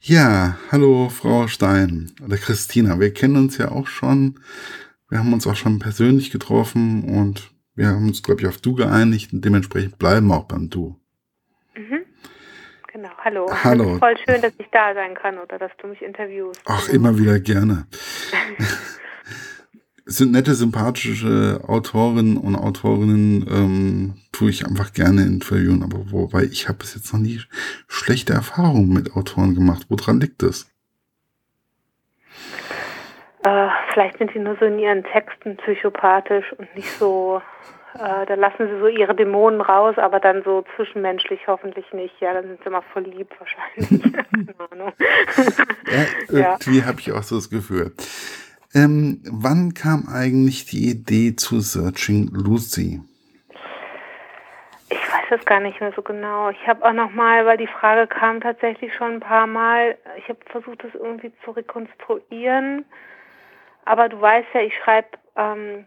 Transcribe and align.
Ja, 0.00 0.58
hallo 0.70 1.08
Frau 1.08 1.46
Stein 1.46 2.12
oder 2.22 2.36
Christina. 2.36 3.00
Wir 3.00 3.14
kennen 3.14 3.36
uns 3.36 3.56
ja 3.56 3.70
auch 3.70 3.86
schon. 3.86 4.38
Wir 5.08 5.18
haben 5.18 5.32
uns 5.32 5.46
auch 5.46 5.56
schon 5.56 5.78
persönlich 5.78 6.30
getroffen 6.30 7.04
und 7.04 7.50
wir 7.74 7.88
haben 7.88 8.06
uns, 8.06 8.22
glaube 8.22 8.42
ich, 8.42 8.46
auf 8.46 8.58
Du 8.58 8.74
geeinigt 8.74 9.32
und 9.32 9.42
dementsprechend 9.42 9.98
bleiben 9.98 10.26
wir 10.26 10.36
auch 10.36 10.44
beim 10.44 10.68
Du. 10.68 11.00
Mhm. 11.74 12.00
Genau, 12.92 13.08
hallo. 13.18 13.50
Hallo. 13.64 13.98
Voll 13.98 14.16
schön, 14.28 14.42
dass 14.42 14.52
ich 14.58 14.66
da 14.72 14.92
sein 14.92 15.14
kann 15.14 15.38
oder 15.38 15.58
dass 15.58 15.72
du 15.80 15.88
mich 15.88 16.02
interviewst. 16.02 16.60
Ach, 16.66 16.88
immer 16.90 17.18
wieder 17.18 17.40
gerne. 17.40 17.86
Sind 20.04 20.32
nette, 20.32 20.54
sympathische 20.54 21.62
Autorinnen 21.66 22.36
und 22.36 22.56
Autorinnen, 22.56 23.46
ähm, 23.48 24.14
tue 24.34 24.50
ich 24.50 24.66
einfach 24.66 24.92
gerne 24.92 25.22
interviewen, 25.22 25.82
aber 25.82 26.10
wobei 26.10 26.42
ich 26.42 26.68
habe 26.68 26.78
bis 26.78 26.94
jetzt 26.94 27.12
noch 27.12 27.20
nie 27.20 27.40
schlechte 27.86 28.32
Erfahrungen 28.32 28.92
mit 28.92 29.14
Autoren 29.14 29.54
gemacht. 29.54 29.86
Woran 29.88 30.20
liegt 30.20 30.42
das? 30.42 30.68
Äh, 33.44 33.68
vielleicht 33.92 34.18
sind 34.18 34.32
sie 34.32 34.40
nur 34.40 34.56
so 34.58 34.64
in 34.64 34.78
ihren 34.78 35.04
Texten 35.04 35.56
psychopathisch 35.58 36.52
und 36.58 36.74
nicht 36.74 36.90
so, 36.98 37.40
äh, 37.94 38.26
da 38.26 38.34
lassen 38.34 38.66
sie 38.66 38.80
so 38.80 38.88
ihre 38.88 39.14
Dämonen 39.14 39.60
raus, 39.60 39.96
aber 39.98 40.18
dann 40.18 40.42
so 40.42 40.64
zwischenmenschlich 40.74 41.46
hoffentlich 41.46 41.92
nicht. 41.92 42.14
Ja, 42.20 42.34
dann 42.34 42.48
sind 42.48 42.58
sie 42.60 42.66
immer 42.66 42.82
voll 42.92 43.04
lieb 43.04 43.28
wahrscheinlich. 43.38 44.12
Keine 44.12 44.54
Ahnung. 44.72 44.92
Ja, 45.86 46.04
irgendwie 46.28 46.78
ja. 46.80 46.86
habe 46.86 46.98
ich 46.98 47.12
auch 47.12 47.22
so 47.22 47.36
das 47.36 47.50
Gefühl. 47.50 47.92
Ähm, 48.74 49.20
wann 49.30 49.74
kam 49.74 50.08
eigentlich 50.08 50.64
die 50.64 50.90
Idee 50.90 51.36
zu 51.36 51.60
Searching 51.60 52.30
Lucy? 52.32 53.00
Ich 54.90 54.98
weiß 54.98 55.38
es 55.38 55.44
gar 55.46 55.60
nicht 55.60 55.80
mehr 55.80 55.92
so 55.96 56.02
genau. 56.02 56.50
Ich 56.50 56.66
habe 56.66 56.84
auch 56.84 56.92
noch 56.92 57.10
mal, 57.12 57.46
weil 57.46 57.56
die 57.56 57.66
Frage 57.66 58.06
kam 58.06 58.40
tatsächlich 58.40 58.94
schon 58.94 59.14
ein 59.14 59.20
paar 59.20 59.46
Mal. 59.46 59.96
Ich 60.18 60.28
habe 60.28 60.38
versucht, 60.46 60.84
das 60.84 60.94
irgendwie 60.94 61.32
zu 61.44 61.52
rekonstruieren. 61.52 62.84
Aber 63.84 64.08
du 64.08 64.20
weißt 64.20 64.48
ja, 64.54 64.60
ich 64.60 64.74
schreibe 64.76 65.08
ähm, 65.36 65.86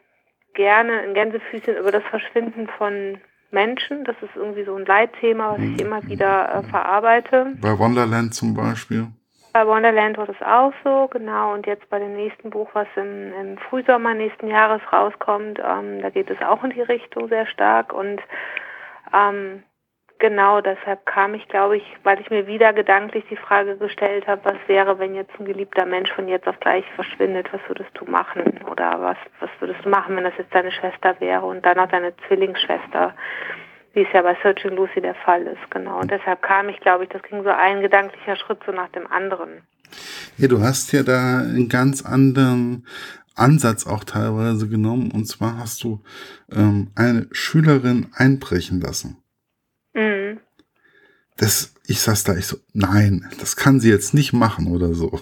gerne 0.53 1.03
in 1.03 1.14
Gänsefüßchen 1.14 1.78
über 1.78 1.92
das 1.92 2.03
Verschwinden 2.03 2.68
von 2.78 3.20
Menschen. 3.52 4.03
Das 4.03 4.16
ist 4.22 4.36
irgendwie 4.36 4.64
so 4.64 4.75
ein 4.75 4.86
Leitthema, 4.86 5.53
was 5.53 5.59
ich 5.59 5.81
immer 5.81 6.03
wieder 6.08 6.56
äh, 6.56 6.70
verarbeite. 6.70 7.53
Bei 7.62 7.78
Wonderland 7.78 8.34
zum 8.34 8.53
Beispiel. 8.53 9.08
Bei 9.53 9.66
Wonderland 9.66 10.18
war 10.18 10.28
das 10.28 10.42
auch 10.42 10.73
so, 10.84 11.08
genau. 11.08 11.53
Und 11.53 11.66
jetzt 11.66 11.90
bei 11.90 12.00
dem 12.00 12.16
nächsten 12.16 12.50
Buch, 12.50 12.70
was 12.73 12.88
im, 12.95 13.34
im 13.34 13.58
Frühsommer 13.58 14.14
nächsten 14.14 14.48
Jahres 14.48 14.81
rauskommt, 14.92 15.59
ähm, 15.59 16.02
da 16.02 16.09
geht 16.09 16.30
es 16.30 16.42
auch 16.42 16.64
in 16.64 16.72
die 16.72 16.81
Richtung 16.81 17.28
sehr 17.30 17.48
stark. 17.48 17.94
Und 17.94 18.22
ähm, 19.13 19.63
genau 20.19 20.61
deshalb 20.61 21.05
kam 21.05 21.33
ich, 21.33 21.47
glaube 21.47 21.77
ich, 21.77 21.83
weil 22.03 22.19
ich 22.19 22.30
mir 22.30 22.47
wieder 22.47 22.73
gedanklich 22.73 23.23
die 23.30 23.38
Frage 23.38 23.77
gestellt 23.77 24.27
habe, 24.27 24.41
was 24.45 24.58
wäre, 24.67 25.00
wenn 25.00 25.16
jetzt 25.16 25.31
ein 25.39 25.45
geliebter 25.45 25.86
Mensch 25.86 26.11
von 26.11 26.27
jetzt 26.27 26.47
auf 26.47 26.59
gleich 26.59 26.86
verschwindet, 26.95 27.52
was 27.52 27.61
würdest 27.67 27.91
du 27.94 28.05
machen? 28.05 28.59
Oder 28.69 29.00
was, 29.02 29.17
was 29.39 29.50
würdest 29.59 29.85
du 29.85 29.89
machen, 29.89 30.16
wenn 30.16 30.23
das 30.23 30.38
jetzt 30.38 30.53
deine 30.53 30.72
Schwester 30.72 31.16
wäre 31.19 31.45
und 31.45 31.66
dann 31.66 31.80
auch 31.80 31.89
deine 31.89 32.13
Zwillingsschwester? 32.28 33.13
wie 33.97 34.03
es 34.03 34.13
ja 34.13 34.22
bei 34.22 34.38
Searching 34.44 34.75
Lucy 34.75 35.02
der 35.02 35.16
Fall 35.16 35.41
ist, 35.47 35.72
genau. 35.72 36.00
Und 36.02 36.11
deshalb 36.11 36.44
kam 36.44 36.69
ich, 36.69 36.80
glaube 36.81 37.05
ich, 37.05 37.09
das 37.09 37.23
ging 37.23 37.41
so 37.41 37.50
ein 37.50 37.81
gedanklicher 37.81 38.35
Schritt 38.35 38.59
so 38.63 38.72
nach 38.72 38.89
dem 38.89 39.11
anderen. 39.11 39.63
Ja, 40.38 40.47
du 40.47 40.61
hast 40.61 40.91
ja 40.91 41.02
da 41.02 41.39
einen 41.39 41.67
ganz 41.67 42.05
anderen 42.05 42.85
Ansatz 43.38 43.88
auch 43.88 44.04
teilweise 44.04 44.68
genommen. 44.68 45.12
Und 45.12 45.26
zwar 45.26 45.58
hast 45.58 45.84
du 45.84 46.04
ähm, 46.52 46.92
eine 46.96 47.28
Schülerin 47.32 48.08
einbrechen 48.14 48.82
lassen. 48.82 49.22
Mhm. 49.94 50.40
Das, 51.38 51.76
ich 51.88 52.02
saß 52.02 52.24
da, 52.24 52.36
ich 52.36 52.48
so, 52.48 52.58
nein, 52.74 53.30
das 53.40 53.56
kann 53.56 53.80
sie 53.80 53.92
jetzt 53.92 54.14
nicht 54.14 54.34
machen 54.34 54.74
oder 54.74 54.94
so. 54.94 55.20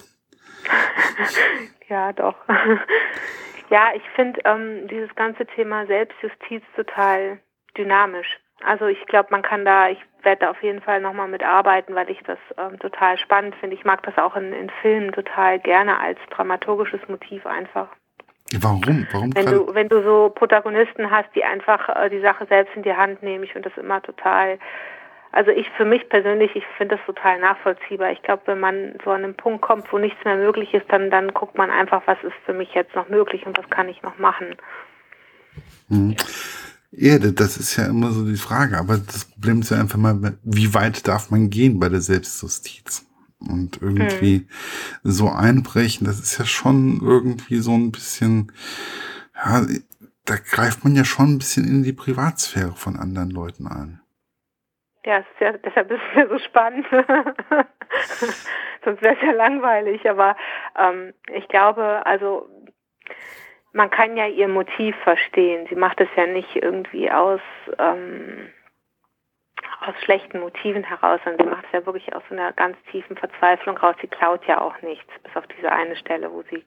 ja, 1.88 2.12
doch. 2.12 2.36
ja, 3.70 3.90
ich 3.94 4.02
finde 4.14 4.40
ähm, 4.44 4.88
dieses 4.88 5.14
ganze 5.14 5.46
Thema 5.46 5.86
Selbstjustiz 5.86 6.62
total 6.74 7.38
dynamisch. 7.76 8.38
Also 8.64 8.86
ich 8.86 9.04
glaube, 9.06 9.28
man 9.30 9.42
kann 9.42 9.64
da, 9.64 9.90
ich 9.90 9.98
werde 10.22 10.40
da 10.40 10.50
auf 10.50 10.62
jeden 10.62 10.80
Fall 10.80 11.00
nochmal 11.00 11.28
mit 11.28 11.42
arbeiten, 11.42 11.94
weil 11.94 12.10
ich 12.10 12.20
das 12.26 12.38
ähm, 12.56 12.78
total 12.78 13.18
spannend 13.18 13.54
finde. 13.56 13.76
Ich 13.76 13.84
mag 13.84 14.02
das 14.02 14.16
auch 14.16 14.34
in, 14.36 14.52
in 14.52 14.70
Filmen 14.80 15.12
total 15.12 15.58
gerne 15.60 15.98
als 16.00 16.18
dramaturgisches 16.30 17.06
Motiv 17.08 17.44
einfach. 17.44 17.88
Warum? 18.60 19.06
Warum 19.10 19.34
wenn 19.34 19.46
du, 19.46 19.74
wenn 19.74 19.88
du 19.88 20.02
so 20.02 20.32
Protagonisten 20.34 21.10
hast, 21.10 21.28
die 21.34 21.42
einfach 21.42 21.88
äh, 21.88 22.08
die 22.10 22.20
Sache 22.20 22.46
selbst 22.46 22.76
in 22.76 22.82
die 22.82 22.92
Hand 22.92 23.22
nehmen, 23.22 23.44
ich 23.44 23.52
finde 23.52 23.70
das 23.70 23.78
immer 23.82 24.00
total, 24.02 24.58
also 25.32 25.50
ich 25.50 25.68
für 25.76 25.84
mich 25.84 26.08
persönlich, 26.08 26.54
ich 26.54 26.64
finde 26.78 26.96
das 26.96 27.06
total 27.06 27.40
nachvollziehbar. 27.40 28.12
Ich 28.12 28.22
glaube, 28.22 28.42
wenn 28.46 28.60
man 28.60 28.94
so 29.04 29.10
an 29.10 29.24
einen 29.24 29.34
Punkt 29.34 29.62
kommt, 29.62 29.92
wo 29.92 29.98
nichts 29.98 30.24
mehr 30.24 30.36
möglich 30.36 30.72
ist, 30.74 30.86
dann, 30.88 31.10
dann 31.10 31.34
guckt 31.34 31.58
man 31.58 31.70
einfach, 31.70 32.02
was 32.06 32.18
ist 32.22 32.36
für 32.44 32.52
mich 32.52 32.72
jetzt 32.74 32.94
noch 32.94 33.08
möglich 33.08 33.46
und 33.46 33.58
was 33.58 33.68
kann 33.68 33.88
ich 33.88 34.02
noch 34.02 34.18
machen. 34.18 34.54
Mhm. 35.88 36.16
Ja, 36.92 37.18
das 37.18 37.56
ist 37.56 37.76
ja 37.76 37.86
immer 37.86 38.10
so 38.10 38.24
die 38.24 38.36
Frage. 38.36 38.78
Aber 38.78 38.96
das 38.96 39.24
Problem 39.24 39.60
ist 39.60 39.70
ja 39.70 39.78
einfach 39.78 39.98
mal, 39.98 40.38
wie 40.44 40.72
weit 40.72 41.06
darf 41.06 41.30
man 41.30 41.50
gehen 41.50 41.78
bei 41.78 41.88
der 41.88 42.00
Selbstjustiz? 42.00 43.06
Und 43.38 43.82
irgendwie 43.82 44.38
mhm. 44.38 44.48
so 45.02 45.28
einbrechen, 45.28 46.06
das 46.06 46.18
ist 46.18 46.38
ja 46.38 46.46
schon 46.46 47.00
irgendwie 47.02 47.58
so 47.58 47.72
ein 47.72 47.92
bisschen, 47.92 48.52
ja, 49.34 49.66
da 50.24 50.36
greift 50.36 50.84
man 50.84 50.96
ja 50.96 51.04
schon 51.04 51.34
ein 51.34 51.38
bisschen 51.38 51.64
in 51.64 51.82
die 51.82 51.92
Privatsphäre 51.92 52.72
von 52.72 52.96
anderen 52.96 53.30
Leuten 53.30 53.66
ein. 53.66 54.00
Ja, 55.04 55.24
ja 55.40 55.52
deshalb 55.52 55.90
ist 55.90 56.00
es 56.10 56.16
ja 56.16 56.28
so 56.28 56.38
spannend. 56.38 56.86
Sonst 58.84 59.02
wäre 59.02 59.14
es 59.14 59.22
ja 59.22 59.32
langweilig. 59.32 60.08
Aber 60.08 60.36
ähm, 60.76 61.14
ich 61.32 61.46
glaube, 61.48 62.04
also 62.04 62.48
man 63.72 63.90
kann 63.90 64.16
ja 64.16 64.26
ihr 64.26 64.48
Motiv 64.48 64.96
verstehen. 65.04 65.66
Sie 65.68 65.76
macht 65.76 66.00
es 66.00 66.08
ja 66.16 66.26
nicht 66.26 66.56
irgendwie 66.56 67.10
aus, 67.10 67.40
ähm, 67.78 68.48
aus 69.86 69.94
schlechten 70.02 70.40
Motiven 70.40 70.84
heraus, 70.84 71.20
sondern 71.24 71.46
sie 71.46 71.50
macht 71.50 71.64
es 71.66 71.72
ja 71.72 71.86
wirklich 71.86 72.14
aus 72.14 72.22
einer 72.30 72.52
ganz 72.52 72.76
tiefen 72.90 73.16
Verzweiflung 73.16 73.76
raus. 73.78 73.94
Sie 74.00 74.08
klaut 74.08 74.44
ja 74.46 74.60
auch 74.60 74.80
nichts, 74.82 75.10
bis 75.22 75.36
auf 75.36 75.46
diese 75.46 75.70
eine 75.70 75.96
Stelle, 75.96 76.32
wo 76.32 76.42
sie 76.50 76.64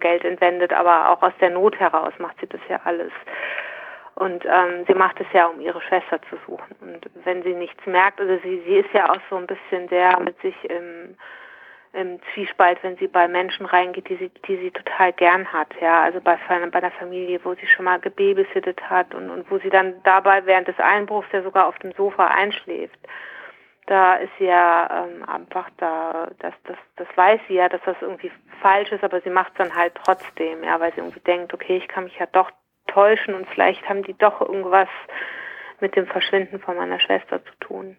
Geld 0.00 0.24
entwendet, 0.24 0.72
aber 0.72 1.10
auch 1.10 1.22
aus 1.22 1.32
der 1.40 1.50
Not 1.50 1.78
heraus 1.78 2.12
macht 2.18 2.38
sie 2.40 2.46
das 2.46 2.60
ja 2.68 2.80
alles. 2.84 3.12
Und 4.14 4.44
ähm, 4.44 4.84
sie 4.86 4.94
macht 4.94 5.20
es 5.20 5.26
ja, 5.32 5.46
um 5.46 5.60
ihre 5.60 5.80
Schwester 5.80 6.20
zu 6.28 6.36
suchen. 6.46 6.74
Und 6.80 7.08
wenn 7.24 7.42
sie 7.42 7.54
nichts 7.54 7.84
merkt, 7.86 8.20
also 8.20 8.36
sie, 8.42 8.62
sie 8.66 8.76
ist 8.76 8.92
ja 8.92 9.10
auch 9.10 9.20
so 9.30 9.36
ein 9.36 9.46
bisschen 9.46 9.88
sehr 9.88 10.18
mit 10.20 10.40
sich 10.40 10.56
im 10.68 11.16
im 11.92 12.20
Zwiespalt, 12.34 12.78
wenn 12.82 12.96
sie 12.96 13.08
bei 13.08 13.28
Menschen 13.28 13.66
reingeht, 13.66 14.08
die 14.08 14.16
sie, 14.16 14.30
die 14.46 14.56
sie 14.56 14.70
total 14.70 15.12
gern 15.12 15.52
hat, 15.52 15.68
ja, 15.80 16.02
also 16.02 16.20
bei, 16.20 16.38
bei 16.48 16.78
einer 16.78 16.90
Familie, 16.92 17.40
wo 17.44 17.54
sie 17.54 17.66
schon 17.66 17.86
mal 17.86 17.98
gebabysittet 17.98 18.80
hat 18.88 19.14
und, 19.14 19.30
und 19.30 19.50
wo 19.50 19.58
sie 19.58 19.70
dann 19.70 20.02
dabei 20.04 20.44
während 20.46 20.68
des 20.68 20.78
Einbruchs 20.78 21.28
ja 21.32 21.42
sogar 21.42 21.66
auf 21.66 21.78
dem 21.78 21.92
Sofa 21.92 22.26
einschläft. 22.26 22.98
Da 23.86 24.16
ist 24.16 24.32
sie 24.38 24.44
ja 24.44 25.06
ähm, 25.06 25.24
einfach 25.26 25.70
da, 25.78 26.28
das, 26.40 26.52
das, 26.64 26.76
das 26.96 27.08
weiß 27.16 27.40
sie 27.48 27.54
ja, 27.54 27.70
dass 27.70 27.80
das 27.86 27.96
irgendwie 28.02 28.30
falsch 28.60 28.92
ist, 28.92 29.02
aber 29.02 29.22
sie 29.22 29.30
macht 29.30 29.52
es 29.52 29.58
dann 29.58 29.74
halt 29.74 29.94
trotzdem, 29.94 30.62
ja, 30.62 30.78
weil 30.78 30.92
sie 30.92 31.00
irgendwie 31.00 31.20
denkt, 31.20 31.54
okay, 31.54 31.78
ich 31.78 31.88
kann 31.88 32.04
mich 32.04 32.18
ja 32.18 32.26
doch 32.26 32.50
täuschen 32.86 33.34
und 33.34 33.48
vielleicht 33.48 33.88
haben 33.88 34.02
die 34.02 34.16
doch 34.16 34.42
irgendwas 34.42 34.88
mit 35.80 35.96
dem 35.96 36.06
Verschwinden 36.06 36.58
von 36.58 36.76
meiner 36.76 37.00
Schwester 37.00 37.42
zu 37.44 37.52
tun. 37.60 37.98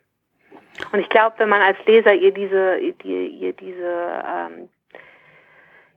Und 0.91 0.99
ich 0.99 1.09
glaube, 1.09 1.35
wenn 1.37 1.49
man 1.49 1.61
als 1.61 1.77
Leser 1.85 2.13
ihr 2.13 2.31
diese, 2.31 2.77
ihr, 2.77 2.95
ihr 3.03 3.53
diese, 3.53 4.23
ähm, 4.25 4.69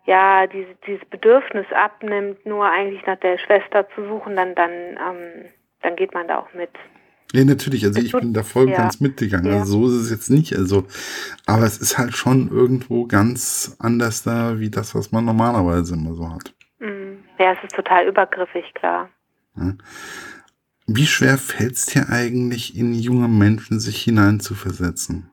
ja, 0.05 0.47
diese, 0.47 0.75
dieses 0.87 1.05
Bedürfnis 1.09 1.67
abnimmt, 1.73 2.45
nur 2.45 2.65
eigentlich 2.65 3.05
nach 3.07 3.19
der 3.19 3.39
Schwester 3.39 3.87
zu 3.95 4.07
suchen, 4.07 4.37
dann, 4.37 4.55
dann, 4.55 4.71
ähm, 4.71 5.45
dann 5.83 5.97
geht 5.97 6.15
man 6.15 6.29
da 6.29 6.39
auch 6.39 6.53
mit. 6.55 6.71
Ja, 7.33 7.45
natürlich. 7.45 7.85
Also 7.85 8.01
ich 8.01 8.13
bin 8.13 8.35
da 8.35 8.43
voll 8.43 8.69
ja. 8.69 8.77
ganz 8.77 9.01
mitgegangen. 9.01 9.53
Ja. 9.53 9.61
Also 9.61 9.87
so 9.87 9.87
ist 9.87 10.05
es 10.05 10.11
jetzt 10.11 10.31
nicht. 10.31 10.55
Also, 10.55 10.85
aber 11.47 11.65
es 11.65 11.79
ist 11.79 11.97
halt 11.97 12.15
schon 12.15 12.51
irgendwo 12.51 13.07
ganz 13.07 13.77
anders 13.79 14.23
da, 14.23 14.59
wie 14.59 14.71
das, 14.71 14.95
was 14.95 15.13
man 15.13 15.25
normalerweise 15.25 15.95
immer 15.95 16.15
so 16.15 16.29
hat. 16.29 16.53
Mhm. 16.79 17.25
Ja, 17.39 17.53
es 17.53 17.59
ist 17.65 17.75
total 17.75 18.07
übergriffig, 18.07 18.75
klar. 18.75 19.09
Ja. 19.57 19.73
Wie 20.87 21.07
schwer 21.07 21.39
fällt 21.39 21.75
es 21.75 21.87
dir 21.87 22.09
eigentlich, 22.11 22.77
in 22.77 22.93
junge 22.93 23.29
Menschen 23.29 23.79
sich 23.79 24.03
hineinzuversetzen? 24.03 25.31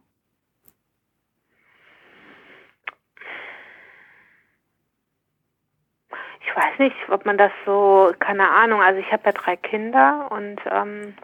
Ich 6.41 6.55
weiß 6.55 6.79
nicht, 6.79 6.95
ob 7.09 7.25
man 7.25 7.37
das 7.37 7.51
so, 7.65 8.13
keine 8.19 8.49
Ahnung, 8.49 8.81
also 8.81 8.99
ich 8.99 9.11
habe 9.11 9.23
ja 9.25 9.31
drei 9.31 9.55
Kinder 9.55 10.31
und 10.31 10.59
ähm, 10.65 11.15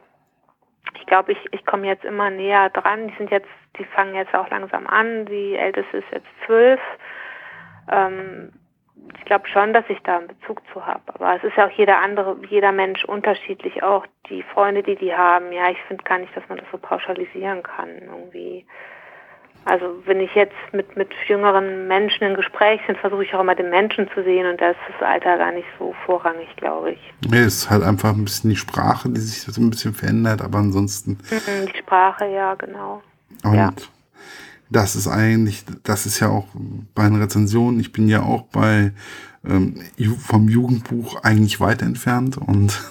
ich 0.99 1.05
glaube, 1.05 1.33
ich, 1.33 1.39
ich 1.51 1.65
komme 1.65 1.85
jetzt 1.87 2.03
immer 2.03 2.29
näher 2.29 2.69
dran. 2.69 3.07
Die 3.07 3.15
sind 3.17 3.29
jetzt, 3.29 3.49
die 3.77 3.85
fangen 3.85 4.15
jetzt 4.15 4.33
auch 4.33 4.49
langsam 4.49 4.87
an. 4.87 5.25
Die 5.25 5.55
älteste 5.55 5.97
ist 5.97 6.11
jetzt 6.11 6.27
zwölf. 6.45 6.79
Ähm, 7.91 8.51
ich 9.17 9.25
glaube 9.25 9.47
schon, 9.47 9.73
dass 9.73 9.85
ich 9.89 9.99
da 10.03 10.17
einen 10.17 10.27
Bezug 10.27 10.61
zu 10.71 10.85
habe. 10.85 11.01
Aber 11.07 11.35
es 11.35 11.43
ist 11.43 11.57
ja 11.57 11.67
auch 11.67 11.71
jeder 11.71 11.99
andere, 11.99 12.37
jeder 12.49 12.71
Mensch 12.71 13.03
unterschiedlich 13.05 13.83
auch. 13.83 14.05
Die 14.29 14.43
Freunde, 14.53 14.83
die 14.83 14.95
die 14.95 15.13
haben, 15.13 15.51
ja, 15.51 15.69
ich 15.69 15.81
finde 15.87 16.03
gar 16.03 16.19
nicht, 16.19 16.35
dass 16.35 16.47
man 16.47 16.57
das 16.57 16.67
so 16.71 16.77
pauschalisieren 16.77 17.63
kann 17.63 17.89
irgendwie. 18.01 18.65
Also 19.65 19.85
wenn 20.05 20.19
ich 20.19 20.33
jetzt 20.35 20.53
mit, 20.73 20.95
mit 20.95 21.09
jüngeren 21.27 21.87
Menschen 21.87 22.23
im 22.23 22.35
Gespräch 22.35 22.79
bin, 22.85 22.95
versuche 22.95 23.23
ich 23.23 23.33
auch 23.33 23.39
immer 23.39 23.55
den 23.55 23.71
Menschen 23.71 24.07
zu 24.13 24.23
sehen 24.23 24.45
und 24.45 24.61
da 24.61 24.69
ist 24.69 24.79
das 24.87 25.07
Alter 25.07 25.39
gar 25.39 25.51
nicht 25.51 25.67
so 25.79 25.95
vorrangig, 26.05 26.55
glaube 26.57 26.91
ich. 26.91 27.13
Ja, 27.31 27.39
es 27.39 27.57
ist 27.57 27.69
halt 27.71 27.81
einfach 27.81 28.13
ein 28.13 28.25
bisschen 28.25 28.51
die 28.51 28.55
Sprache, 28.55 29.09
die 29.09 29.19
sich 29.19 29.41
so 29.41 29.59
ein 29.59 29.71
bisschen 29.71 29.95
verändert, 29.95 30.43
aber 30.43 30.59
ansonsten. 30.59 31.17
Mhm, 31.31 31.65
die 31.73 31.79
Sprache, 31.79 32.27
ja, 32.27 32.53
genau. 32.53 33.01
Und 33.43 33.55
ja. 33.55 33.71
Das 34.69 34.95
ist 34.95 35.07
eigentlich, 35.07 35.63
das 35.83 36.05
ist 36.05 36.19
ja 36.19 36.29
auch 36.29 36.47
bei 36.93 37.03
den 37.03 37.15
Rezensionen, 37.15 37.79
ich 37.79 37.91
bin 37.91 38.07
ja 38.07 38.23
auch 38.23 38.43
bei 38.43 38.93
ähm, 39.45 39.75
vom 40.19 40.49
Jugendbuch 40.49 41.21
eigentlich 41.23 41.59
weit 41.59 41.81
entfernt 41.81 42.37
und 42.37 42.81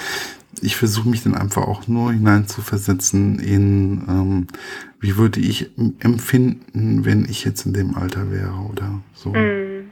ich 0.62 0.76
versuche 0.76 1.08
mich 1.08 1.22
dann 1.22 1.34
einfach 1.34 1.62
auch 1.62 1.86
nur 1.88 2.12
hineinzuversetzen 2.12 3.38
in, 3.38 4.04
ähm, 4.08 4.46
wie 5.00 5.16
würde 5.16 5.40
ich 5.40 5.70
empfinden, 5.98 7.04
wenn 7.04 7.24
ich 7.24 7.44
jetzt 7.44 7.66
in 7.66 7.72
dem 7.72 7.94
Alter 7.94 8.30
wäre 8.30 8.54
oder 8.70 9.02
so. 9.14 9.30
Mm. 9.30 9.90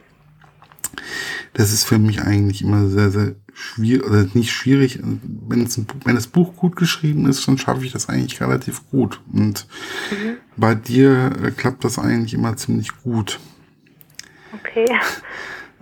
Das 1.53 1.73
ist 1.73 1.85
für 1.85 1.99
mich 1.99 2.23
eigentlich 2.23 2.63
immer 2.63 2.89
sehr, 2.89 3.11
sehr 3.11 3.35
schwierig, 3.53 4.05
oder 4.05 4.27
nicht 4.35 4.53
schwierig. 4.53 5.01
Wenn, 5.03 5.63
es 5.63 5.77
ein, 5.77 5.87
wenn 6.05 6.17
das 6.17 6.27
Buch 6.27 6.57
gut 6.57 6.77
geschrieben 6.77 7.27
ist, 7.27 7.47
dann 7.47 7.59
schaffe 7.59 7.85
ich 7.85 7.93
das 7.93 8.09
eigentlich 8.09 8.41
relativ 8.41 8.89
gut. 8.91 9.21
Und 9.33 9.67
mhm. 10.11 10.37
Bei 10.57 10.75
dir 10.75 11.33
äh, 11.43 11.51
klappt 11.51 11.85
das 11.85 11.99
eigentlich 11.99 12.35
immer 12.35 12.57
ziemlich 12.57 12.91
gut. 13.03 13.41
Okay. 14.53 14.87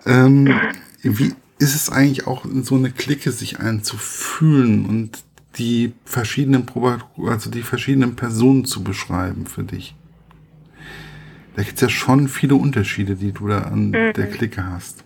Ähm, 0.06 0.54
wie, 1.02 1.34
ist 1.58 1.74
es 1.74 1.90
eigentlich 1.90 2.26
auch 2.26 2.44
in 2.44 2.64
so 2.64 2.74
eine 2.74 2.90
Clique 2.90 3.30
sich 3.30 3.60
einzufühlen 3.60 4.86
und 4.86 5.22
die 5.58 5.92
verschiedenen 6.04 6.66
also 7.26 7.50
die 7.50 7.62
verschiedenen 7.62 8.16
Personen 8.16 8.64
zu 8.64 8.82
beschreiben 8.82 9.46
für 9.46 9.62
dich? 9.62 9.94
Da 11.54 11.62
gibt 11.62 11.74
es 11.74 11.82
ja 11.82 11.88
schon 11.88 12.28
viele 12.28 12.54
Unterschiede, 12.54 13.14
die 13.14 13.32
du 13.32 13.48
da 13.48 13.62
an 13.62 13.90
mhm. 13.90 14.12
der 14.14 14.30
Clique 14.30 14.64
hast. 14.64 15.04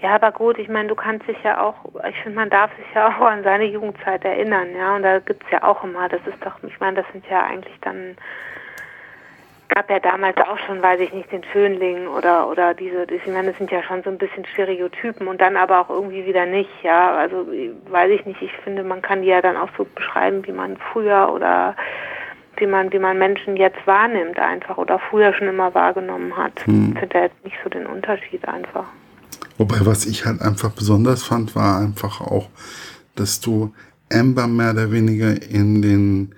Ja, 0.00 0.14
aber 0.14 0.30
gut, 0.30 0.58
ich 0.58 0.68
meine, 0.68 0.88
du 0.88 0.94
kannst 0.94 1.26
dich 1.26 1.38
ja 1.42 1.60
auch, 1.60 1.74
ich 2.08 2.16
finde, 2.22 2.36
man 2.36 2.50
darf 2.50 2.70
sich 2.76 2.86
ja 2.94 3.08
auch 3.08 3.20
an 3.20 3.42
seine 3.42 3.64
Jugendzeit 3.64 4.24
erinnern, 4.24 4.68
ja, 4.76 4.94
und 4.94 5.02
da 5.02 5.18
gibt 5.18 5.42
es 5.44 5.50
ja 5.50 5.64
auch 5.64 5.82
immer, 5.82 6.08
das 6.08 6.20
ist 6.24 6.38
doch, 6.44 6.54
ich 6.62 6.78
meine, 6.78 7.02
das 7.02 7.06
sind 7.12 7.24
ja 7.28 7.42
eigentlich 7.42 7.76
dann 7.80 8.16
gab 9.68 9.90
ja 9.90 10.00
damals 10.00 10.36
auch 10.38 10.58
schon, 10.66 10.82
weiß 10.82 11.00
ich 11.00 11.12
nicht, 11.12 11.30
den 11.30 11.44
Schönling 11.52 12.06
oder 12.06 12.48
oder 12.48 12.74
diese, 12.74 13.04
ich 13.04 13.26
meine, 13.26 13.48
das 13.48 13.58
sind 13.58 13.70
ja 13.70 13.82
schon 13.82 14.02
so 14.02 14.10
ein 14.10 14.18
bisschen 14.18 14.44
Stereotypen 14.46 15.28
und 15.28 15.40
dann 15.40 15.56
aber 15.56 15.80
auch 15.80 15.90
irgendwie 15.90 16.26
wieder 16.26 16.46
nicht, 16.46 16.70
ja. 16.82 17.16
Also 17.16 17.46
weiß 17.90 18.10
ich 18.10 18.26
nicht, 18.26 18.40
ich 18.42 18.52
finde, 18.64 18.82
man 18.82 19.02
kann 19.02 19.22
die 19.22 19.28
ja 19.28 19.42
dann 19.42 19.56
auch 19.56 19.70
so 19.76 19.86
beschreiben, 19.94 20.46
wie 20.46 20.52
man 20.52 20.76
früher 20.92 21.30
oder 21.32 21.76
wie 22.56 22.66
man, 22.66 22.92
wie 22.92 22.98
man 22.98 23.18
Menschen 23.18 23.56
jetzt 23.56 23.86
wahrnimmt 23.86 24.38
einfach 24.38 24.78
oder 24.78 24.98
früher 24.98 25.32
schon 25.34 25.48
immer 25.48 25.74
wahrgenommen 25.74 26.36
hat. 26.36 26.66
Hm. 26.66 26.92
Ich 26.92 26.98
finde 27.00 27.14
da 27.14 27.22
jetzt 27.22 27.44
nicht 27.44 27.56
so 27.62 27.70
den 27.70 27.86
Unterschied 27.86 28.46
einfach. 28.48 28.86
Wobei, 29.58 29.78
was 29.82 30.06
ich 30.06 30.24
halt 30.24 30.40
einfach 30.40 30.70
besonders 30.70 31.24
fand, 31.24 31.54
war 31.54 31.78
einfach 31.80 32.20
auch, 32.20 32.48
dass 33.16 33.40
du 33.40 33.74
Amber 34.12 34.46
mehr 34.46 34.70
oder 34.70 34.90
weniger 34.90 35.30
in 35.42 35.82
den 35.82 36.34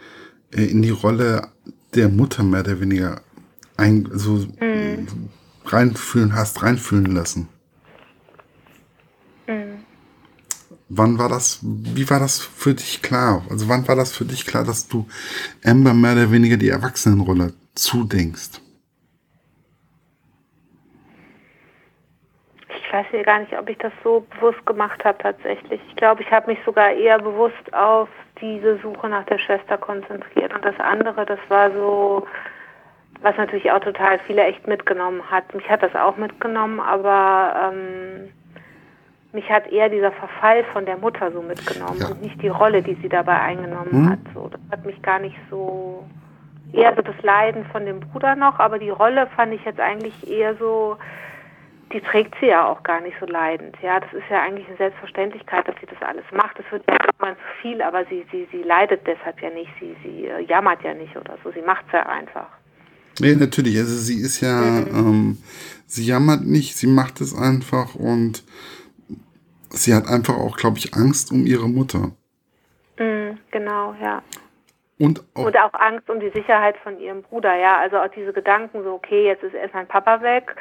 äh, 0.54 0.64
in 0.64 0.82
die 0.82 0.90
Rolle 0.90 1.48
der 1.94 2.08
Mutter 2.08 2.42
mehr 2.42 2.60
oder 2.60 2.80
weniger 2.80 3.22
ein, 3.76 4.08
so 4.12 4.46
mhm. 4.60 5.06
reinfühlen 5.64 6.34
hast, 6.34 6.62
reinfühlen 6.62 7.06
lassen. 7.06 7.48
Mhm. 9.46 9.84
Wann 10.88 11.18
war 11.18 11.28
das, 11.28 11.60
wie 11.62 12.08
war 12.10 12.18
das 12.20 12.38
für 12.38 12.74
dich 12.74 13.00
klar? 13.02 13.44
Also 13.48 13.68
wann 13.68 13.86
war 13.86 13.96
das 13.96 14.12
für 14.12 14.24
dich 14.24 14.44
klar, 14.46 14.64
dass 14.64 14.88
du 14.88 15.06
Amber 15.64 15.94
mehr 15.94 16.12
oder 16.12 16.30
weniger 16.32 16.56
die 16.56 16.68
Erwachsenenrolle 16.68 17.52
zudenkst? 17.74 18.59
Ich 22.90 22.96
weiß 22.96 23.06
ja 23.12 23.22
gar 23.22 23.38
nicht, 23.38 23.56
ob 23.56 23.70
ich 23.70 23.78
das 23.78 23.92
so 24.02 24.26
bewusst 24.34 24.66
gemacht 24.66 25.04
habe 25.04 25.16
tatsächlich. 25.18 25.80
Ich 25.88 25.94
glaube, 25.94 26.22
ich 26.22 26.30
habe 26.32 26.48
mich 26.50 26.58
sogar 26.64 26.90
eher 26.90 27.20
bewusst 27.20 27.72
auf 27.72 28.08
diese 28.40 28.78
Suche 28.78 29.08
nach 29.08 29.24
der 29.26 29.38
Schwester 29.38 29.78
konzentriert. 29.78 30.52
Und 30.52 30.64
das 30.64 30.74
andere, 30.80 31.24
das 31.24 31.38
war 31.48 31.70
so, 31.70 32.26
was 33.22 33.36
natürlich 33.36 33.70
auch 33.70 33.78
total 33.78 34.18
viele 34.26 34.42
echt 34.42 34.66
mitgenommen 34.66 35.22
hat. 35.30 35.54
Mich 35.54 35.70
hat 35.70 35.84
das 35.84 35.94
auch 35.94 36.16
mitgenommen, 36.16 36.80
aber 36.80 37.70
ähm, 37.72 38.28
mich 39.32 39.48
hat 39.48 39.70
eher 39.70 39.88
dieser 39.88 40.10
Verfall 40.10 40.64
von 40.72 40.84
der 40.84 40.96
Mutter 40.96 41.30
so 41.30 41.42
mitgenommen 41.42 42.00
ja. 42.00 42.08
und 42.08 42.20
nicht 42.20 42.42
die 42.42 42.48
Rolle, 42.48 42.82
die 42.82 42.94
sie 42.94 43.08
dabei 43.08 43.38
eingenommen 43.38 43.92
hm. 43.92 44.10
hat. 44.10 44.18
So, 44.34 44.48
das 44.48 44.60
hat 44.72 44.84
mich 44.84 45.00
gar 45.02 45.20
nicht 45.20 45.36
so 45.48 46.04
eher 46.72 46.92
so 46.96 47.02
das 47.02 47.22
Leiden 47.22 47.64
von 47.66 47.86
dem 47.86 48.00
Bruder 48.00 48.34
noch, 48.34 48.58
aber 48.58 48.80
die 48.80 48.90
Rolle 48.90 49.28
fand 49.36 49.54
ich 49.54 49.64
jetzt 49.64 49.78
eigentlich 49.78 50.28
eher 50.28 50.56
so, 50.56 50.96
die 51.92 52.00
trägt 52.00 52.34
sie 52.40 52.46
ja 52.46 52.66
auch 52.66 52.82
gar 52.82 53.00
nicht 53.00 53.16
so 53.18 53.26
leidend. 53.26 53.76
Ja, 53.82 53.98
das 53.98 54.12
ist 54.12 54.24
ja 54.30 54.42
eigentlich 54.42 54.66
eine 54.68 54.76
Selbstverständlichkeit, 54.76 55.66
dass 55.66 55.74
sie 55.80 55.86
das 55.86 56.00
alles 56.00 56.24
macht. 56.32 56.58
Das 56.58 56.70
wird 56.70 56.84
ja 56.88 56.96
irgendwann 57.04 57.34
zu 57.34 57.62
viel, 57.62 57.82
aber 57.82 58.04
sie, 58.06 58.24
sie, 58.30 58.46
sie 58.52 58.62
leidet 58.62 59.06
deshalb 59.06 59.40
ja 59.42 59.50
nicht. 59.50 59.70
Sie, 59.80 59.96
sie 60.04 60.26
äh, 60.26 60.40
jammert 60.44 60.82
ja 60.84 60.94
nicht 60.94 61.16
oder 61.16 61.36
so. 61.42 61.50
Sie 61.50 61.62
macht 61.62 61.84
es 61.88 61.92
ja 61.94 62.06
einfach. 62.06 62.46
Nee, 63.18 63.34
natürlich. 63.34 63.76
Also 63.76 63.94
sie 63.94 64.20
ist 64.20 64.40
ja, 64.40 64.60
mhm. 64.60 64.88
ähm, 64.94 65.38
sie 65.86 66.06
jammert 66.06 66.42
nicht, 66.42 66.76
sie 66.76 66.86
macht 66.86 67.20
es 67.20 67.36
einfach 67.36 67.96
und 67.96 68.44
sie 69.70 69.92
hat 69.92 70.06
einfach 70.06 70.36
auch, 70.36 70.56
glaube 70.56 70.78
ich, 70.78 70.94
Angst 70.94 71.32
um 71.32 71.44
ihre 71.44 71.68
Mutter. 71.68 72.12
Mhm, 72.98 73.38
genau, 73.50 73.96
ja. 74.00 74.22
Und 74.98 75.24
auch, 75.34 75.46
und 75.46 75.56
auch 75.58 75.72
Angst 75.74 76.08
um 76.08 76.20
die 76.20 76.30
Sicherheit 76.30 76.76
von 76.84 77.00
ihrem 77.00 77.22
Bruder, 77.22 77.56
ja. 77.56 77.78
Also 77.78 77.96
auch 77.96 78.10
diese 78.14 78.32
Gedanken 78.32 78.84
so, 78.84 78.92
okay, 78.92 79.24
jetzt 79.24 79.42
ist 79.42 79.54
erst 79.54 79.74
mein 79.74 79.88
Papa 79.88 80.22
weg 80.22 80.54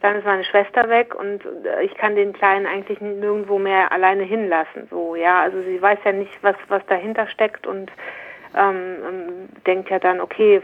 dann 0.00 0.16
ist 0.16 0.24
meine 0.24 0.44
Schwester 0.44 0.88
weg 0.88 1.14
und 1.14 1.44
äh, 1.64 1.82
ich 1.84 1.94
kann 1.94 2.14
den 2.16 2.32
Kleinen 2.32 2.66
eigentlich 2.66 3.00
nirgendwo 3.00 3.58
mehr 3.58 3.92
alleine 3.92 4.24
hinlassen. 4.24 4.86
So, 4.90 5.16
ja, 5.16 5.40
also 5.40 5.62
sie 5.62 5.80
weiß 5.80 5.98
ja 6.04 6.12
nicht, 6.12 6.32
was, 6.42 6.56
was 6.68 6.82
dahinter 6.86 7.26
steckt 7.28 7.66
und 7.66 7.90
ähm, 8.56 8.96
ähm 9.06 9.48
denkt 9.66 9.90
ja 9.90 9.98
dann, 9.98 10.20
okay, 10.20 10.62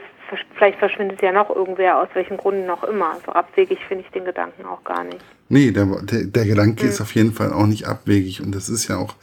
vielleicht 0.56 0.78
verschwindet 0.78 1.22
ja 1.22 1.32
noch 1.32 1.50
irgendwer, 1.50 1.98
aus 1.98 2.08
welchen 2.14 2.36
Gründen 2.36 2.66
noch 2.66 2.84
immer. 2.84 3.18
So 3.26 3.32
abwegig 3.32 3.78
finde 3.86 4.04
ich 4.04 4.10
den 4.12 4.24
Gedanken 4.24 4.64
auch 4.64 4.82
gar 4.84 5.04
nicht. 5.04 5.24
Nee, 5.48 5.70
der, 5.70 5.86
der, 6.02 6.24
der 6.24 6.44
Gedanke 6.46 6.84
mhm. 6.84 6.90
ist 6.90 7.00
auf 7.00 7.14
jeden 7.14 7.32
Fall 7.32 7.52
auch 7.52 7.66
nicht 7.66 7.86
abwegig. 7.86 8.40
Und 8.40 8.54
das 8.54 8.68
ist 8.68 8.88
ja 8.88 8.96
auch, 8.96 9.14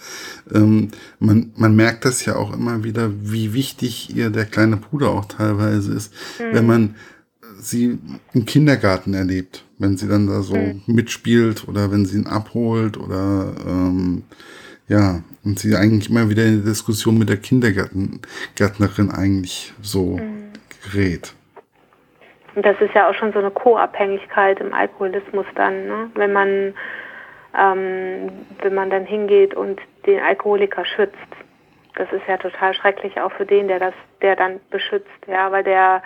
ähm, 0.53 0.89
man, 1.19 1.51
man 1.55 1.75
merkt 1.75 2.05
das 2.05 2.25
ja 2.25 2.35
auch 2.35 2.53
immer 2.53 2.83
wieder, 2.83 3.09
wie 3.11 3.53
wichtig 3.53 4.15
ihr 4.15 4.29
der 4.29 4.45
kleine 4.45 4.77
Bruder 4.77 5.09
auch 5.09 5.25
teilweise 5.25 5.93
ist, 5.93 6.13
mhm. 6.39 6.53
wenn 6.53 6.67
man 6.67 6.95
sie 7.59 7.99
im 8.33 8.45
Kindergarten 8.45 9.13
erlebt, 9.13 9.65
wenn 9.77 9.97
sie 9.97 10.07
dann 10.07 10.27
da 10.27 10.41
so 10.41 10.55
mhm. 10.55 10.81
mitspielt 10.87 11.67
oder 11.67 11.91
wenn 11.91 12.05
sie 12.05 12.17
ihn 12.19 12.27
abholt 12.27 12.97
oder 12.97 13.53
ähm, 13.67 14.23
ja, 14.87 15.21
und 15.43 15.59
sie 15.59 15.75
eigentlich 15.75 16.09
immer 16.09 16.29
wieder 16.29 16.43
in 16.45 16.61
die 16.61 16.69
Diskussion 16.69 17.17
mit 17.17 17.29
der 17.29 17.37
Kindergärtnerin 17.37 19.11
eigentlich 19.11 19.73
so 19.81 20.17
mhm. 20.17 20.51
gerät. 20.83 21.33
Und 22.55 22.65
das 22.65 22.79
ist 22.81 22.93
ja 22.95 23.09
auch 23.09 23.13
schon 23.13 23.31
so 23.31 23.39
eine 23.39 23.51
Co-Abhängigkeit 23.51 24.59
im 24.59 24.73
Alkoholismus 24.73 25.45
dann, 25.55 25.85
ne? 25.85 26.09
wenn 26.15 26.33
man 26.33 26.73
ähm, 27.57 28.31
wenn 28.61 28.73
man 28.73 28.89
dann 28.89 29.05
hingeht 29.05 29.53
und 29.53 29.81
den 30.05 30.19
Alkoholiker 30.19 30.85
schützt. 30.85 31.15
Das 31.95 32.11
ist 32.11 32.21
ja 32.27 32.37
total 32.37 32.73
schrecklich 32.73 33.19
auch 33.19 33.31
für 33.33 33.45
den, 33.45 33.67
der 33.67 33.79
das, 33.79 33.93
der 34.21 34.35
dann 34.35 34.59
beschützt, 34.69 35.07
ja, 35.27 35.51
weil 35.51 35.63
der 35.63 36.01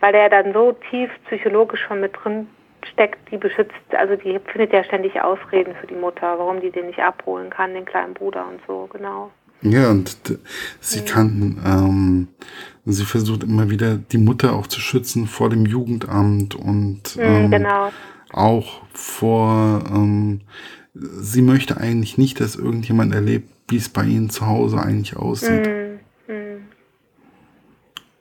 weil 0.00 0.12
der 0.12 0.28
dann 0.28 0.52
so 0.52 0.72
tief 0.90 1.10
psychologisch 1.26 1.80
schon 1.86 2.00
mit 2.00 2.12
drin 2.22 2.48
steckt, 2.92 3.18
die 3.30 3.36
beschützt, 3.36 3.74
also 3.90 4.16
die 4.16 4.38
findet 4.50 4.72
ja 4.72 4.84
ständig 4.84 5.20
Ausreden 5.20 5.74
für 5.80 5.86
die 5.86 5.94
Mutter, 5.94 6.38
warum 6.38 6.60
die 6.60 6.70
den 6.70 6.86
nicht 6.86 7.00
abholen 7.00 7.50
kann, 7.50 7.74
den 7.74 7.84
kleinen 7.84 8.14
Bruder 8.14 8.46
und 8.46 8.60
so, 8.66 8.88
genau. 8.92 9.30
Ja, 9.60 9.90
und 9.90 10.16
sie 10.80 11.04
kann, 11.04 11.60
ähm, 11.66 12.28
sie 12.84 13.04
versucht 13.04 13.42
immer 13.42 13.70
wieder 13.70 13.96
die 13.96 14.18
Mutter 14.18 14.52
auch 14.52 14.68
zu 14.68 14.80
schützen 14.80 15.26
vor 15.26 15.50
dem 15.50 15.66
Jugendamt 15.66 16.54
und 16.54 17.16
mhm, 17.16 17.22
ähm, 17.22 17.50
genau. 17.50 17.90
auch 18.30 18.82
vor, 18.92 19.82
ähm, 19.92 20.42
sie 20.94 21.42
möchte 21.42 21.76
eigentlich 21.76 22.18
nicht, 22.18 22.40
dass 22.40 22.54
irgendjemand 22.54 23.12
erlebt, 23.12 23.48
wie 23.68 23.76
es 23.76 23.88
bei 23.88 24.04
ihnen 24.04 24.30
zu 24.30 24.46
Hause 24.46 24.80
eigentlich 24.80 25.16
aussieht. 25.16 25.66
Mhm. 25.66 26.34
Mhm. 26.34 26.58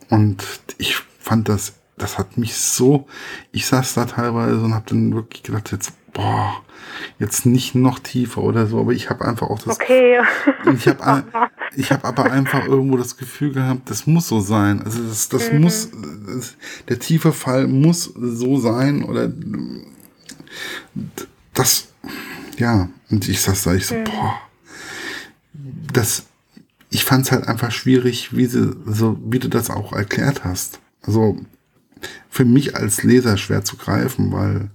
Und 0.09 0.43
ich 0.79 1.03
fand 1.27 1.49
das, 1.49 1.73
das 1.97 2.17
hat 2.17 2.37
mich 2.37 2.55
so, 2.55 3.05
ich 3.51 3.65
saß 3.65 3.95
da 3.95 4.05
teilweise 4.05 4.61
und 4.61 4.73
habe 4.73 4.85
dann 4.87 5.13
wirklich 5.13 5.43
gedacht, 5.43 5.73
jetzt, 5.73 5.91
boah, 6.13 6.63
jetzt 7.19 7.45
nicht 7.45 7.75
noch 7.75 7.99
tiefer 7.99 8.41
oder 8.41 8.65
so, 8.65 8.79
aber 8.79 8.93
ich 8.93 9.09
habe 9.09 9.25
einfach 9.25 9.49
auch 9.49 9.59
das, 9.59 9.75
okay. 9.75 10.19
ich 10.73 10.87
habe 10.87 11.25
ich 11.75 11.91
habe 11.91 12.05
aber 12.05 12.31
einfach 12.31 12.65
irgendwo 12.65 12.95
das 12.95 13.17
Gefühl 13.17 13.51
gehabt, 13.51 13.89
das 13.89 14.07
muss 14.07 14.29
so 14.29 14.39
sein, 14.39 14.81
also 14.81 15.03
das, 15.03 15.27
das 15.27 15.51
mhm. 15.51 15.61
muss, 15.61 15.89
das, 16.27 16.55
der 16.87 16.99
tiefe 16.99 17.33
Fall 17.33 17.67
muss 17.67 18.05
so 18.05 18.57
sein 18.57 19.03
oder 19.03 19.29
das, 21.53 21.89
ja, 22.57 22.87
und 23.09 23.27
ich 23.27 23.41
saß 23.41 23.63
da, 23.63 23.73
ich 23.73 23.85
so, 23.85 23.95
mhm. 23.95 24.05
boah, 24.05 24.41
das, 25.91 26.25
ich 26.89 27.03
fand 27.03 27.25
es 27.25 27.33
halt 27.33 27.49
einfach 27.49 27.71
schwierig, 27.71 28.35
wie, 28.35 28.45
sie, 28.45 28.77
so, 28.85 29.19
wie 29.25 29.39
du 29.39 29.49
das 29.49 29.69
auch 29.69 29.91
erklärt 29.91 30.45
hast. 30.45 30.79
Also 31.07 31.37
für 32.29 32.45
mich 32.45 32.75
als 32.75 33.03
Leser 33.03 33.37
schwer 33.37 33.63
zu 33.63 33.77
greifen, 33.77 34.31
weil 34.31 34.69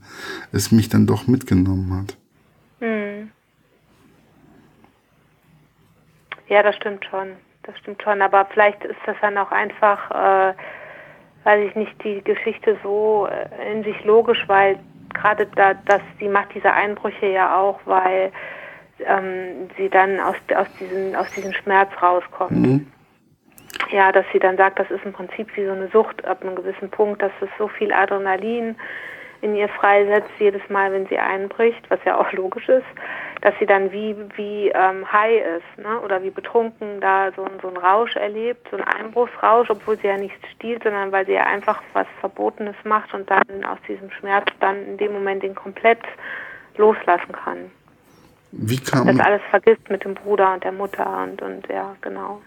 es 0.50 0.72
mich 0.72 0.88
dann 0.88 1.06
doch 1.06 1.28
mitgenommen 1.28 1.94
hat. 2.00 2.16
Hm. 2.80 3.30
Ja, 6.48 6.62
das 6.62 6.74
stimmt 6.76 7.04
schon. 7.04 7.28
Das 7.62 7.78
stimmt 7.78 8.02
schon. 8.02 8.20
Aber 8.22 8.46
vielleicht 8.46 8.84
ist 8.84 8.98
das 9.06 9.16
dann 9.20 9.38
auch 9.38 9.52
einfach, 9.52 10.10
äh, 10.10 10.54
weiß 11.44 11.68
ich 11.68 11.76
nicht, 11.76 11.92
die 12.02 12.22
Geschichte 12.24 12.76
so 12.82 13.28
äh, 13.30 13.72
in 13.72 13.84
sich 13.84 14.02
logisch, 14.04 14.42
weil 14.48 14.78
gerade 15.14 15.46
da, 15.54 15.74
dass 15.74 16.02
sie 16.18 16.28
macht 16.28 16.54
diese 16.54 16.72
Einbrüche 16.72 17.26
ja 17.26 17.56
auch, 17.56 17.78
weil 17.84 18.32
ähm, 19.06 19.68
sie 19.76 19.88
dann 19.88 20.18
aus, 20.18 20.36
aus, 20.56 20.66
diesen, 20.80 21.14
aus 21.14 21.30
diesem 21.32 21.52
Schmerz 21.52 21.90
rauskommt. 22.00 22.52
Mhm. 22.52 22.92
Ja, 23.92 24.10
dass 24.10 24.24
sie 24.32 24.38
dann 24.38 24.56
sagt, 24.56 24.78
das 24.78 24.90
ist 24.90 25.04
im 25.04 25.12
Prinzip 25.12 25.54
wie 25.54 25.66
so 25.66 25.72
eine 25.72 25.88
Sucht 25.88 26.24
ab 26.24 26.42
einem 26.42 26.56
gewissen 26.56 26.90
Punkt, 26.90 27.20
dass 27.20 27.32
es 27.40 27.48
so 27.58 27.68
viel 27.68 27.92
Adrenalin 27.92 28.74
in 29.42 29.56
ihr 29.56 29.68
freisetzt, 29.68 30.30
jedes 30.38 30.62
Mal, 30.70 30.92
wenn 30.92 31.06
sie 31.08 31.18
einbricht, 31.18 31.90
was 31.90 31.98
ja 32.04 32.18
auch 32.18 32.32
logisch 32.32 32.68
ist, 32.68 32.86
dass 33.42 33.52
sie 33.58 33.66
dann 33.66 33.92
wie, 33.92 34.16
wie 34.36 34.68
ähm, 34.68 35.12
high 35.12 35.42
ist 35.58 35.84
ne? 35.84 36.00
oder 36.00 36.22
wie 36.22 36.30
betrunken 36.30 37.00
da 37.00 37.32
so, 37.36 37.46
so 37.60 37.68
einen 37.68 37.76
Rausch 37.76 38.16
erlebt, 38.16 38.66
so 38.70 38.76
einen 38.76 38.86
Einbruchsrausch, 38.86 39.68
obwohl 39.68 39.98
sie 39.98 40.06
ja 40.06 40.16
nichts 40.16 40.40
stiehlt, 40.54 40.84
sondern 40.84 41.12
weil 41.12 41.26
sie 41.26 41.32
ja 41.32 41.44
einfach 41.44 41.82
was 41.92 42.06
Verbotenes 42.20 42.76
macht 42.84 43.12
und 43.12 43.28
dann 43.30 43.64
aus 43.64 43.78
diesem 43.86 44.10
Schmerz 44.12 44.46
dann 44.60 44.86
in 44.86 44.96
dem 44.96 45.12
Moment 45.12 45.42
den 45.42 45.54
komplett 45.54 46.00
loslassen 46.76 47.32
kann. 47.32 47.70
Wie 48.52 48.78
kam 48.78 49.06
das 49.06 49.26
alles 49.26 49.42
vergisst 49.50 49.90
mit 49.90 50.04
dem 50.04 50.14
Bruder 50.14 50.54
und 50.54 50.62
der 50.62 50.72
Mutter 50.72 51.24
und, 51.24 51.42
und 51.42 51.66
ja, 51.68 51.96
genau. 52.00 52.40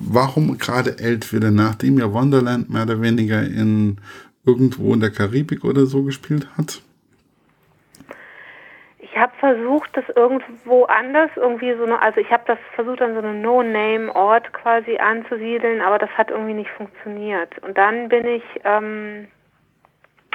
Warum 0.00 0.58
gerade 0.58 0.98
Eltville, 0.98 1.50
nachdem 1.50 1.98
ja 1.98 2.12
Wonderland 2.12 2.70
mehr 2.70 2.82
oder 2.82 3.00
weniger 3.00 3.42
in 3.42 3.98
irgendwo 4.44 4.94
in 4.94 5.00
der 5.00 5.10
Karibik 5.10 5.64
oder 5.64 5.86
so 5.86 6.02
gespielt 6.02 6.46
hat? 6.56 6.82
Ich 8.98 9.16
habe 9.16 9.32
versucht, 9.40 9.90
das 9.94 10.04
irgendwo 10.14 10.84
anders 10.84 11.30
irgendwie 11.36 11.74
so 11.74 11.84
eine, 11.84 12.00
also 12.02 12.20
ich 12.20 12.30
habe 12.30 12.44
das 12.46 12.58
versucht 12.74 13.00
an 13.00 13.14
so 13.14 13.20
einem 13.20 13.40
No-Name-Ort 13.40 14.52
quasi 14.52 14.98
anzusiedeln, 14.98 15.80
aber 15.80 15.98
das 15.98 16.10
hat 16.10 16.30
irgendwie 16.30 16.54
nicht 16.54 16.70
funktioniert. 16.70 17.58
Und 17.62 17.78
dann 17.78 18.08
bin 18.08 18.26
ich 18.26 18.42
ähm, 18.64 19.28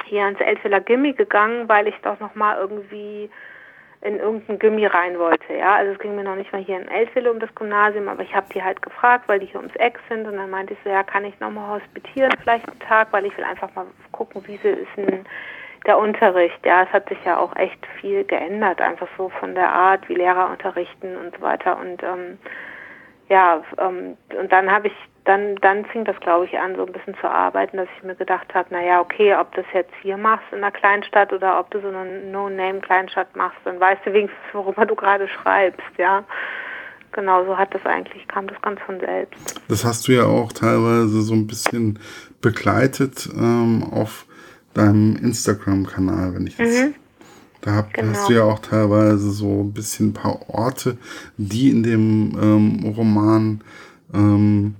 hier 0.06 0.24
ans 0.24 0.40
Eltviller 0.40 0.80
Gimmi 0.80 1.12
gegangen, 1.12 1.68
weil 1.68 1.86
ich 1.86 1.94
doch 2.02 2.18
nochmal 2.18 2.58
irgendwie 2.58 3.30
in 4.02 4.18
irgendein 4.18 4.58
Gimmi 4.58 4.86
rein 4.86 5.18
wollte. 5.18 5.54
Ja, 5.54 5.76
also 5.76 5.92
es 5.92 5.98
ging 6.00 6.16
mir 6.16 6.24
noch 6.24 6.34
nicht 6.34 6.52
mal 6.52 6.62
hier 6.62 6.80
in 6.80 6.88
Eltville 6.88 7.30
um 7.30 7.38
das 7.38 7.54
Gymnasium, 7.54 8.08
aber 8.08 8.22
ich 8.22 8.34
habe 8.34 8.46
die 8.52 8.62
halt 8.62 8.82
gefragt, 8.82 9.28
weil 9.28 9.38
die 9.38 9.46
hier 9.46 9.60
ums 9.60 9.76
Eck 9.76 9.98
sind 10.08 10.26
und 10.26 10.36
dann 10.36 10.50
meinte 10.50 10.72
ich 10.72 10.78
so, 10.82 10.90
ja, 10.90 11.04
kann 11.04 11.24
ich 11.24 11.38
nochmal 11.38 11.80
hospitieren 11.80 12.32
vielleicht 12.42 12.68
einen 12.68 12.80
Tag, 12.80 13.08
weil 13.12 13.26
ich 13.26 13.36
will 13.36 13.44
einfach 13.44 13.72
mal 13.74 13.86
gucken, 14.10 14.42
wie 14.46 14.56
ist 14.56 14.88
denn 14.96 15.24
der 15.86 15.98
Unterricht. 15.98 16.58
Ja, 16.66 16.82
es 16.82 16.92
hat 16.92 17.08
sich 17.08 17.18
ja 17.24 17.38
auch 17.38 17.54
echt 17.56 17.86
viel 18.00 18.24
geändert, 18.24 18.80
einfach 18.80 19.08
so 19.16 19.28
von 19.28 19.54
der 19.54 19.68
Art, 19.68 20.08
wie 20.08 20.14
Lehrer 20.14 20.50
unterrichten 20.50 21.16
und 21.16 21.36
so 21.36 21.40
weiter 21.40 21.78
und 21.78 22.02
ähm, 22.02 22.38
ja, 23.28 23.62
ähm, 23.78 24.16
und 24.38 24.52
dann 24.52 24.70
habe 24.70 24.88
ich, 24.88 24.94
dann, 25.24 25.56
dann 25.56 25.84
fing 25.86 26.04
das, 26.04 26.18
glaube 26.20 26.46
ich, 26.46 26.58
an, 26.58 26.74
so 26.76 26.84
ein 26.84 26.92
bisschen 26.92 27.14
zu 27.20 27.28
arbeiten, 27.28 27.76
dass 27.76 27.88
ich 27.96 28.02
mir 28.02 28.14
gedacht 28.16 28.52
habe, 28.54 28.74
naja, 28.74 29.00
okay, 29.00 29.34
ob 29.36 29.54
du 29.54 29.62
das 29.62 29.72
jetzt 29.72 29.92
hier 30.02 30.16
machst 30.16 30.44
in 30.50 30.58
einer 30.58 30.72
Kleinstadt 30.72 31.32
oder 31.32 31.60
ob 31.60 31.70
du 31.70 31.80
so 31.80 31.88
eine 31.88 32.20
No-Name-Kleinstadt 32.30 33.36
machst, 33.36 33.58
dann 33.64 33.78
weißt 33.78 34.00
du 34.04 34.12
wenigstens, 34.12 34.40
worüber 34.52 34.84
du 34.84 34.96
gerade 34.96 35.28
schreibst, 35.28 35.86
ja. 35.98 36.24
Genau, 37.12 37.44
so 37.44 37.56
hat 37.56 37.74
das 37.74 37.84
eigentlich, 37.84 38.26
kam 38.26 38.46
das 38.46 38.60
ganz 38.62 38.80
von 38.80 38.98
selbst. 38.98 39.60
Das 39.68 39.84
hast 39.84 40.08
du 40.08 40.12
ja 40.12 40.24
auch 40.24 40.50
teilweise 40.52 41.20
so 41.20 41.34
ein 41.34 41.46
bisschen 41.46 41.98
begleitet 42.40 43.28
ähm, 43.36 43.84
auf 43.92 44.24
deinem 44.74 45.16
Instagram-Kanal, 45.16 46.34
wenn 46.34 46.46
ich 46.46 46.56
das 46.56 46.68
mhm. 46.68 46.94
Da 47.60 47.74
hab, 47.74 47.94
genau. 47.94 48.12
hast 48.12 48.28
du 48.28 48.32
ja 48.32 48.42
auch 48.42 48.58
teilweise 48.58 49.30
so 49.30 49.62
ein 49.62 49.72
bisschen 49.72 50.08
ein 50.08 50.12
paar 50.14 50.48
Orte, 50.48 50.98
die 51.36 51.70
in 51.70 51.84
dem 51.84 52.36
ähm, 52.42 52.92
Roman 52.96 53.60
ähm, 54.12 54.74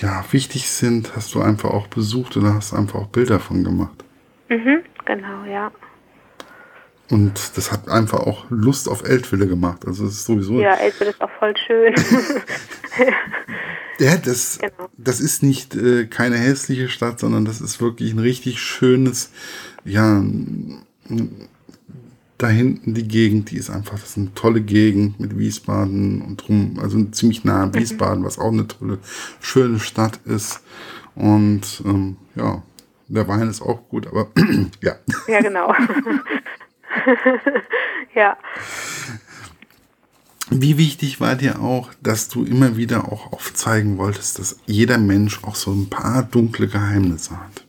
ja, 0.00 0.24
wichtig 0.30 0.68
sind, 0.68 1.16
hast 1.16 1.34
du 1.34 1.40
einfach 1.40 1.70
auch 1.70 1.86
besucht 1.86 2.36
oder 2.36 2.54
hast 2.54 2.74
einfach 2.74 3.00
auch 3.00 3.08
Bilder 3.08 3.40
von 3.40 3.64
gemacht. 3.64 4.04
Mhm, 4.48 4.82
genau, 5.04 5.44
ja. 5.44 5.70
Und 7.10 7.56
das 7.56 7.70
hat 7.70 7.88
einfach 7.88 8.20
auch 8.20 8.46
Lust 8.48 8.88
auf 8.88 9.04
Eltville 9.04 9.46
gemacht. 9.46 9.86
Also 9.86 10.06
es 10.06 10.14
ist 10.14 10.26
sowieso. 10.26 10.60
Ja, 10.60 10.74
Eltville 10.74 11.10
ist 11.10 11.20
auch 11.20 11.30
voll 11.38 11.54
schön. 11.56 11.94
ja, 13.98 14.16
das, 14.16 14.58
genau. 14.58 14.88
das 14.96 15.20
ist 15.20 15.42
nicht 15.42 15.74
äh, 15.74 16.06
keine 16.06 16.36
hässliche 16.36 16.88
Stadt, 16.88 17.20
sondern 17.20 17.44
das 17.44 17.60
ist 17.60 17.80
wirklich 17.80 18.12
ein 18.12 18.18
richtig 18.18 18.60
schönes, 18.60 19.30
ja, 19.84 20.24
da 22.38 22.48
hinten 22.48 22.94
die 22.94 23.06
Gegend, 23.06 23.50
die 23.50 23.56
ist 23.56 23.70
einfach, 23.70 23.94
das 23.94 24.10
ist 24.10 24.18
eine 24.18 24.34
tolle 24.34 24.60
Gegend 24.60 25.20
mit 25.20 25.38
Wiesbaden 25.38 26.22
und 26.22 26.36
drum, 26.36 26.78
also 26.82 27.02
ziemlich 27.04 27.44
nah 27.44 27.62
an 27.62 27.68
mhm. 27.70 27.74
Wiesbaden, 27.74 28.24
was 28.24 28.38
auch 28.38 28.52
eine 28.52 28.66
tolle, 28.66 28.98
schöne 29.40 29.78
Stadt 29.78 30.18
ist. 30.24 30.62
Und 31.14 31.82
ähm, 31.84 32.16
ja, 32.34 32.62
der 33.08 33.28
Wein 33.28 33.48
ist 33.48 33.62
auch 33.62 33.88
gut, 33.88 34.06
aber 34.06 34.28
ja. 34.80 34.94
Ja, 35.28 35.40
genau. 35.40 35.74
ja. 38.14 38.36
Wie 40.50 40.76
wichtig 40.76 41.20
war 41.20 41.36
dir 41.36 41.60
auch, 41.60 41.90
dass 42.02 42.28
du 42.28 42.44
immer 42.44 42.76
wieder 42.76 43.10
auch 43.10 43.32
aufzeigen 43.32 43.96
wolltest, 43.96 44.38
dass 44.38 44.60
jeder 44.66 44.98
Mensch 44.98 45.42
auch 45.44 45.54
so 45.54 45.72
ein 45.72 45.88
paar 45.88 46.22
dunkle 46.22 46.68
Geheimnisse 46.68 47.40
hat? 47.40 47.64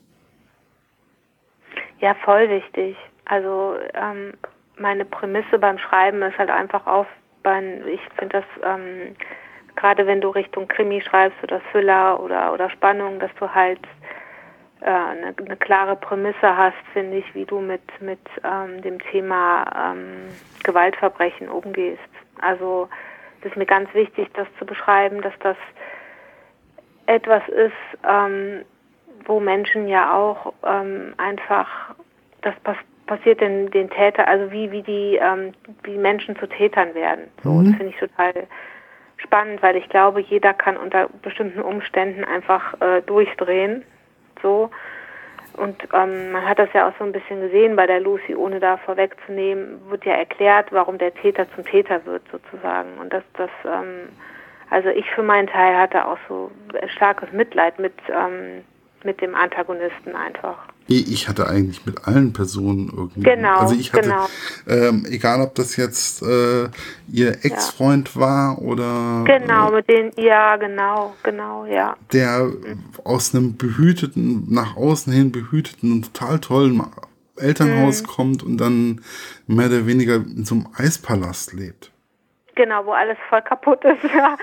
Ja, 2.00 2.16
voll 2.26 2.50
wichtig. 2.50 2.98
Also 3.26 3.76
ähm, 3.94 4.34
meine 4.78 5.06
Prämisse 5.06 5.60
beim 5.60 5.78
Schreiben 5.78 6.22
ist 6.22 6.38
halt 6.38 6.50
einfach 6.50 6.86
auf, 6.88 7.08
ich 7.86 8.02
finde 8.18 8.42
das 8.42 8.46
ähm, 8.64 9.16
gerade 9.76 10.08
wenn 10.08 10.22
du 10.22 10.30
Richtung 10.30 10.68
Krimi 10.68 11.02
schreibst 11.02 11.42
oder 11.44 11.62
Thriller 11.72 12.20
oder, 12.20 12.54
oder 12.54 12.70
Spannung, 12.70 13.20
dass 13.20 13.32
du 13.40 13.54
halt 13.54 13.80
äh, 14.82 14.86
eine, 14.86 15.34
eine, 15.38 15.58
klare 15.58 15.96
Prämisse 15.96 16.58
hast, 16.58 16.78
finde 16.94 17.18
ich, 17.18 17.36
wie 17.36 17.46
du 17.46 17.60
mit, 17.60 17.82
mit 18.02 18.20
ähm, 18.44 18.82
dem 18.82 19.00
Thema 19.00 19.66
ähm, 19.92 20.30
Gewaltverbrechen 20.64 21.50
umgehst. 21.50 22.00
Also 22.42 22.90
das 23.42 23.52
ist 23.52 23.58
mir 23.58 23.66
ganz 23.66 23.94
wichtig, 23.94 24.30
das 24.34 24.48
zu 24.58 24.66
beschreiben, 24.66 25.22
dass 25.22 25.34
das 25.40 25.58
etwas 27.06 27.48
ist, 27.50 27.74
ähm, 28.08 28.66
wo 29.26 29.40
Menschen 29.40 29.88
ja 29.88 30.16
auch 30.16 30.54
ähm, 30.66 31.14
einfach, 31.18 31.96
das 32.42 32.56
passiert 33.08 33.42
denn 33.42 33.70
den 33.72 33.90
Täter, 33.90 34.28
also 34.28 34.52
wie, 34.52 34.72
wie 34.72 34.82
die, 34.82 35.20
ähm, 35.22 35.54
wie 35.84 35.98
Menschen 35.98 36.36
zu 36.38 36.48
Tätern 36.48 36.94
werden. 36.96 37.26
So, 37.44 37.52
mhm. 37.52 37.66
das 37.66 37.76
finde 37.76 37.94
ich 37.94 38.00
total 38.00 38.48
spannend, 39.18 39.62
weil 39.62 39.76
ich 39.76 39.88
glaube, 39.90 40.22
jeder 40.22 40.54
kann 40.54 40.78
unter 40.78 41.10
bestimmten 41.22 41.62
Umständen 41.62 42.24
einfach 42.24 42.80
äh, 42.82 43.02
durchdrehen. 43.02 43.84
So. 44.42 44.70
Und 45.54 45.76
ähm, 45.94 46.32
man 46.32 46.48
hat 46.48 46.60
das 46.60 46.70
ja 46.74 46.88
auch 46.88 46.94
so 47.00 47.06
ein 47.06 47.14
bisschen 47.14 47.40
gesehen 47.40 47.76
bei 47.76 47.88
der 47.88 48.02
Lucy, 48.02 48.36
ohne 48.36 48.60
da 48.60 48.78
vorwegzunehmen, 48.78 49.80
wird 49.90 50.04
ja 50.04 50.14
erklärt, 50.14 50.72
warum 50.72 50.98
der 50.98 51.14
Täter 51.14 51.50
zum 51.56 51.64
Täter 51.64 52.06
wird, 52.06 52.24
sozusagen. 52.30 52.98
Und 53.00 53.14
dass 53.14 53.24
das, 53.34 53.50
ähm, 53.64 54.10
also 54.70 54.90
ich 54.90 55.10
für 55.12 55.24
meinen 55.24 55.48
Teil 55.48 55.78
hatte 55.78 56.06
auch 56.06 56.18
so 56.28 56.52
starkes 56.88 57.32
Mitleid 57.32 57.80
mit, 57.80 57.94
ähm, 58.10 58.66
mit 59.04 59.22
dem 59.22 59.34
Antagonisten 59.34 60.16
einfach. 60.16 60.68
Ich 60.88 61.28
hatte 61.28 61.48
eigentlich 61.48 61.86
mit 61.86 62.08
allen 62.08 62.32
Personen 62.32 62.92
irgendwie. 62.96 63.22
Genau. 63.22 63.58
Also 63.60 63.74
ich 63.74 63.92
hatte, 63.92 64.10
genau. 64.10 64.28
ähm, 64.68 65.06
egal 65.10 65.42
ob 65.42 65.56
das 65.56 65.78
jetzt 65.78 66.22
äh, 66.22 66.70
ihr 67.12 67.44
Ex-Freund 67.44 68.12
ja. 68.14 68.22
war 68.22 68.62
oder. 68.62 69.24
Genau, 69.26 69.72
äh, 69.72 69.76
mit 69.78 69.90
denen, 69.90 70.12
ja, 70.18 70.58
genau, 70.58 71.16
genau, 71.24 71.66
ja. 71.66 71.98
Der 72.14 72.44
mhm. 72.44 72.84
aus 73.04 73.34
einem 73.34 73.58
behüteten, 73.58 74.46
nach 74.48 74.76
außen 74.76 75.12
hin 75.12 75.32
behüteten 75.32 75.92
und 75.92 76.14
total 76.14 76.40
tollen 76.40 76.84
Elternhaus 77.38 78.04
mhm. 78.04 78.08
kommt 78.08 78.44
und 78.44 78.58
dann 78.58 79.02
mehr 79.48 79.68
oder 79.68 79.88
weniger 79.88 80.16
in 80.16 80.46
so 80.46 80.56
einem 80.56 80.68
Eispalast 80.76 81.54
lebt. 81.54 81.92
Genau, 82.56 82.86
wo 82.86 82.94
alles 82.94 83.18
voll 83.30 83.42
kaputt 83.42 83.84
ist, 83.84 84.02
ja, 84.16 84.38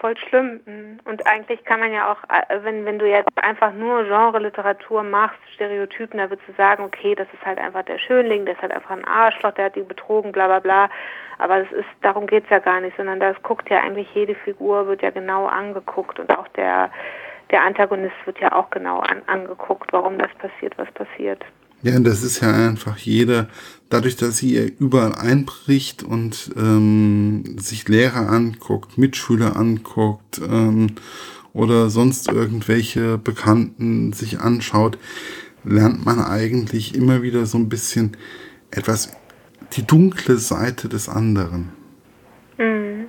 voll 0.00 0.16
schlimm. 0.16 0.60
Und 1.04 1.26
eigentlich 1.26 1.62
kann 1.64 1.80
man 1.80 1.92
ja 1.92 2.10
auch, 2.10 2.16
wenn, 2.64 2.86
wenn 2.86 2.98
du 2.98 3.06
jetzt 3.06 3.28
einfach 3.36 3.74
nur 3.74 4.04
Genre-Literatur 4.04 5.02
machst, 5.02 5.38
Stereotypen, 5.54 6.18
da 6.18 6.30
würdest 6.30 6.48
du 6.48 6.54
sagen, 6.54 6.82
okay, 6.82 7.14
das 7.14 7.28
ist 7.34 7.44
halt 7.44 7.58
einfach 7.58 7.84
der 7.84 7.98
Schönling, 7.98 8.46
der 8.46 8.54
ist 8.54 8.62
halt 8.62 8.72
einfach 8.72 8.92
ein 8.92 9.04
Arschloch, 9.04 9.52
der 9.52 9.66
hat 9.66 9.76
die 9.76 9.82
betrogen, 9.82 10.32
bla 10.32 10.46
bla 10.46 10.60
bla. 10.60 10.90
Aber 11.38 11.58
das 11.60 11.72
ist, 11.72 11.88
darum 12.00 12.26
geht's 12.26 12.48
ja 12.48 12.58
gar 12.58 12.80
nicht, 12.80 12.96
sondern 12.96 13.20
das 13.20 13.36
guckt 13.42 13.68
ja 13.68 13.80
eigentlich 13.80 14.08
jede 14.14 14.34
Figur, 14.34 14.86
wird 14.86 15.02
ja 15.02 15.10
genau 15.10 15.46
angeguckt 15.46 16.18
und 16.18 16.30
auch 16.30 16.48
der, 16.48 16.90
der 17.50 17.62
Antagonist 17.62 18.14
wird 18.24 18.38
ja 18.40 18.52
auch 18.52 18.70
genau 18.70 19.00
an, 19.00 19.20
angeguckt, 19.26 19.92
warum 19.92 20.18
das 20.18 20.30
passiert, 20.38 20.78
was 20.78 20.90
passiert. 20.92 21.44
Ja, 21.82 21.98
das 21.98 22.22
ist 22.22 22.40
ja 22.40 22.48
einfach 22.48 22.96
jeder, 22.96 23.48
dadurch, 23.92 24.16
dass 24.16 24.38
sie 24.38 24.56
überall 24.78 25.14
einbricht 25.14 26.02
und 26.02 26.52
ähm, 26.56 27.58
sich 27.58 27.88
Lehrer 27.88 28.30
anguckt, 28.30 28.96
Mitschüler 28.96 29.56
anguckt 29.56 30.40
ähm, 30.40 30.96
oder 31.52 31.90
sonst 31.90 32.28
irgendwelche 32.28 33.18
Bekannten 33.18 34.12
sich 34.12 34.40
anschaut, 34.40 34.98
lernt 35.64 36.04
man 36.04 36.20
eigentlich 36.20 36.94
immer 36.94 37.22
wieder 37.22 37.44
so 37.46 37.58
ein 37.58 37.68
bisschen 37.68 38.16
etwas, 38.70 39.14
die 39.72 39.86
dunkle 39.86 40.38
Seite 40.38 40.88
des 40.88 41.08
anderen. 41.08 41.72
Mhm. 42.58 43.08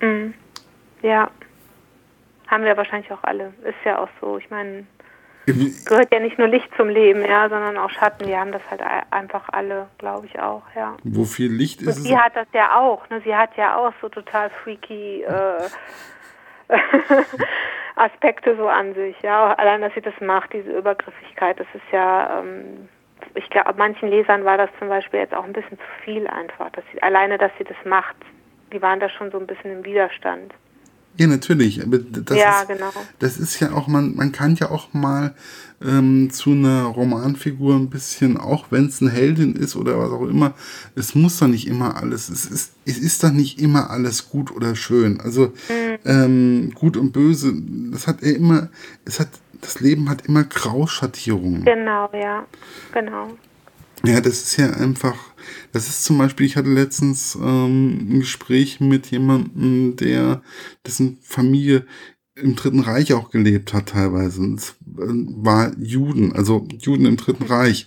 Mhm. 0.00 0.34
Ja. 1.02 1.30
Haben 2.48 2.64
wir 2.64 2.76
wahrscheinlich 2.76 3.10
auch 3.12 3.22
alle. 3.22 3.52
Ist 3.62 3.76
ja 3.84 4.00
auch 4.00 4.08
so. 4.20 4.38
Ich 4.38 4.50
meine, 4.50 4.84
gehört 5.46 6.12
ja 6.12 6.20
nicht 6.20 6.38
nur 6.38 6.48
Licht 6.48 6.68
zum 6.76 6.88
Leben, 6.88 7.24
ja, 7.24 7.48
sondern 7.48 7.76
auch 7.76 7.90
Schatten. 7.90 8.26
Wir 8.26 8.38
haben 8.38 8.52
das 8.52 8.62
halt 8.70 8.82
einfach 9.10 9.48
alle, 9.52 9.88
glaube 9.98 10.26
ich 10.26 10.38
auch, 10.38 10.62
ja. 10.74 10.96
Wo 11.02 11.24
viel 11.24 11.52
Licht 11.52 11.82
ist. 11.82 11.98
Und 11.98 12.02
sie 12.04 12.18
hat 12.18 12.36
das 12.36 12.46
ja 12.52 12.78
auch, 12.78 13.08
ne? 13.10 13.20
Sie 13.24 13.34
hat 13.34 13.56
ja 13.56 13.76
auch 13.76 13.92
so 14.00 14.08
total 14.08 14.50
freaky 14.62 15.22
äh, 15.22 15.68
Aspekte 17.96 18.56
so 18.56 18.68
an 18.68 18.94
sich, 18.94 19.16
ja. 19.22 19.54
Allein, 19.54 19.80
dass 19.80 19.94
sie 19.94 20.02
das 20.02 20.18
macht, 20.20 20.52
diese 20.52 20.70
Übergriffigkeit, 20.70 21.58
das 21.58 21.66
ist 21.74 21.92
ja, 21.92 22.40
ähm, 22.40 22.88
ich 23.34 23.48
glaube, 23.50 23.74
manchen 23.76 24.08
Lesern 24.08 24.44
war 24.44 24.58
das 24.58 24.70
zum 24.78 24.88
Beispiel 24.88 25.20
jetzt 25.20 25.34
auch 25.34 25.44
ein 25.44 25.52
bisschen 25.52 25.78
zu 25.78 26.04
viel 26.04 26.26
einfach. 26.26 26.70
Dass 26.70 26.84
sie, 26.92 27.02
alleine, 27.02 27.38
dass 27.38 27.52
sie 27.58 27.64
das 27.64 27.76
macht, 27.84 28.16
die 28.72 28.80
waren 28.82 29.00
da 29.00 29.08
schon 29.08 29.30
so 29.30 29.38
ein 29.38 29.46
bisschen 29.46 29.72
im 29.72 29.84
Widerstand. 29.84 30.54
Ja, 31.18 31.26
natürlich. 31.26 31.82
Aber 31.82 31.98
das 31.98 32.38
ja, 32.38 32.62
ist, 32.62 32.68
genau. 32.68 32.92
Das 33.18 33.38
ist 33.38 33.60
ja 33.60 33.72
auch, 33.72 33.88
man, 33.88 34.16
man 34.16 34.32
kann 34.32 34.54
ja 34.56 34.70
auch 34.70 34.92
mal 34.94 35.34
ähm, 35.84 36.30
zu 36.30 36.50
einer 36.50 36.84
Romanfigur 36.84 37.74
ein 37.74 37.90
bisschen, 37.90 38.36
auch 38.36 38.66
wenn 38.70 38.86
es 38.86 39.00
eine 39.00 39.10
Heldin 39.10 39.54
ist 39.54 39.76
oder 39.76 39.98
was 39.98 40.10
auch 40.10 40.26
immer, 40.26 40.54
es 40.94 41.14
muss 41.14 41.38
doch 41.38 41.46
nicht 41.46 41.66
immer 41.66 41.96
alles, 41.96 42.28
es 42.28 42.44
ist, 42.44 42.72
es 42.84 42.98
ist 42.98 43.24
doch 43.24 43.32
nicht 43.32 43.60
immer 43.60 43.90
alles 43.90 44.28
gut 44.28 44.54
oder 44.54 44.76
schön. 44.76 45.20
Also 45.20 45.52
mhm. 45.68 45.98
ähm, 46.04 46.72
gut 46.74 46.96
und 46.96 47.12
böse, 47.12 47.52
das 47.92 48.06
hat 48.06 48.22
er 48.22 48.36
immer, 48.36 48.68
es 49.04 49.20
hat, 49.20 49.28
das 49.60 49.80
Leben 49.80 50.08
hat 50.08 50.26
immer 50.26 50.44
Grauschattierungen. 50.44 51.64
Genau, 51.64 52.10
ja, 52.12 52.46
genau. 52.92 53.28
Ja, 54.04 54.20
das 54.20 54.42
ist 54.42 54.56
ja 54.56 54.70
einfach, 54.70 55.16
das 55.72 55.88
ist 55.88 56.04
zum 56.04 56.18
Beispiel, 56.18 56.46
ich 56.46 56.56
hatte 56.56 56.70
letztens 56.70 57.34
ähm, 57.34 58.08
ein 58.08 58.20
Gespräch 58.20 58.80
mit 58.80 59.06
jemandem, 59.08 59.96
der, 59.96 60.42
dessen 60.86 61.18
Familie 61.22 61.84
im 62.34 62.56
Dritten 62.56 62.80
Reich 62.80 63.12
auch 63.12 63.30
gelebt 63.30 63.74
hat 63.74 63.90
teilweise. 63.90 64.40
Und 64.40 64.58
es 64.58 64.70
äh, 64.70 64.74
war 64.96 65.72
Juden, 65.78 66.32
also 66.34 66.66
Juden 66.78 67.06
im 67.06 67.16
Dritten 67.16 67.44
Reich. 67.44 67.86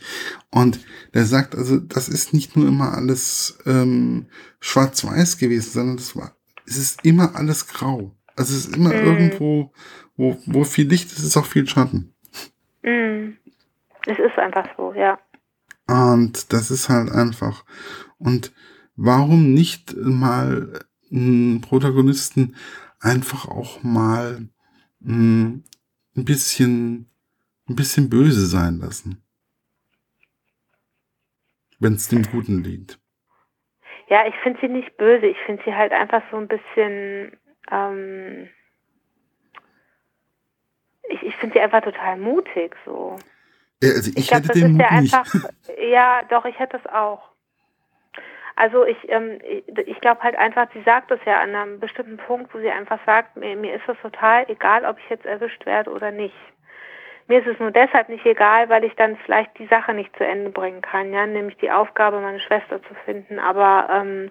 Und 0.51 0.79
der 1.13 1.25
sagt, 1.25 1.55
also 1.55 1.79
das 1.79 2.09
ist 2.09 2.33
nicht 2.33 2.55
nur 2.55 2.67
immer 2.67 2.93
alles 2.93 3.59
ähm, 3.65 4.27
schwarz-weiß 4.59 5.37
gewesen, 5.37 5.71
sondern 5.71 5.97
das 5.97 6.15
war, 6.15 6.35
es 6.67 6.77
ist 6.77 7.03
immer 7.03 7.35
alles 7.35 7.67
grau. 7.67 8.15
Also 8.35 8.53
es 8.53 8.65
ist 8.65 8.75
immer 8.75 8.89
mm. 8.89 9.05
irgendwo, 9.05 9.71
wo, 10.15 10.37
wo 10.45 10.63
viel 10.63 10.87
Licht 10.87 11.11
ist, 11.11 11.23
ist 11.23 11.37
auch 11.37 11.45
viel 11.45 11.67
Schatten. 11.67 12.13
Mm. 12.83 13.33
Es 14.05 14.19
ist 14.19 14.37
einfach 14.37 14.67
so, 14.77 14.93
ja. 14.93 15.19
Und 15.87 16.53
das 16.53 16.71
ist 16.71 16.89
halt 16.89 17.11
einfach. 17.11 17.65
Und 18.17 18.53
warum 18.95 19.53
nicht 19.53 19.95
mal 19.95 20.79
einen 21.11 21.61
Protagonisten 21.61 22.55
einfach 22.99 23.47
auch 23.47 23.83
mal 23.83 24.47
mh, 24.99 25.59
ein 26.15 26.25
bisschen, 26.25 27.11
ein 27.67 27.75
bisschen 27.75 28.09
böse 28.09 28.45
sein 28.47 28.77
lassen? 28.79 29.23
Wenn 31.79 31.95
es 31.95 32.07
dem 32.07 32.23
Guten 32.23 32.63
liegt. 32.63 32.99
Ja, 34.07 34.25
ich 34.27 34.35
finde 34.43 34.59
sie 34.61 34.67
nicht 34.69 34.95
böse. 34.97 35.25
Ich 35.25 35.37
finde 35.45 35.63
sie 35.65 35.73
halt 35.73 35.91
einfach 35.91 36.21
so 36.31 36.37
ein 36.37 36.47
bisschen. 36.47 37.37
Ähm, 37.69 38.49
ich 41.09 41.21
ich 41.23 41.35
finde 41.35 41.53
sie 41.53 41.59
einfach 41.59 41.81
total 41.81 42.17
mutig 42.17 42.75
so. 42.85 43.17
Also 43.91 44.11
ich, 44.11 44.17
ich 44.17 44.27
glaub, 44.27 44.43
hätte 44.43 44.59
den 44.59 44.73
Mut 44.73 44.81
ja. 44.81 44.87
Einfach, 44.89 45.25
ja, 45.79 46.21
doch, 46.29 46.45
ich 46.45 46.57
hätte 46.59 46.77
es 46.77 46.85
auch. 46.91 47.33
Also 48.55 48.85
ich, 48.85 48.97
ähm, 49.09 49.39
ich 49.85 49.99
glaube 49.99 50.21
halt 50.21 50.35
einfach, 50.35 50.67
sie 50.73 50.83
sagt 50.83 51.09
es 51.11 51.19
ja 51.25 51.41
an 51.41 51.55
einem 51.55 51.79
bestimmten 51.79 52.17
Punkt, 52.17 52.53
wo 52.53 52.59
sie 52.59 52.69
einfach 52.69 52.99
sagt, 53.05 53.35
mir, 53.35 53.55
mir 53.55 53.73
ist 53.73 53.87
es 53.87 53.97
total 54.01 54.45
egal, 54.47 54.85
ob 54.85 54.99
ich 54.99 55.09
jetzt 55.09 55.25
erwischt 55.25 55.65
werde 55.65 55.89
oder 55.91 56.11
nicht. 56.11 56.35
Mir 57.27 57.39
ist 57.39 57.47
es 57.47 57.59
nur 57.59 57.71
deshalb 57.71 58.09
nicht 58.09 58.25
egal, 58.25 58.69
weil 58.69 58.83
ich 58.83 58.95
dann 58.95 59.17
vielleicht 59.25 59.57
die 59.57 59.67
Sache 59.67 59.93
nicht 59.93 60.15
zu 60.17 60.25
Ende 60.25 60.49
bringen 60.49 60.81
kann, 60.81 61.13
ja, 61.13 61.25
nämlich 61.25 61.57
die 61.57 61.71
Aufgabe, 61.71 62.19
meine 62.19 62.41
Schwester 62.41 62.81
zu 62.83 62.93
finden. 63.05 63.39
Aber 63.39 63.87
ähm, 63.89 64.29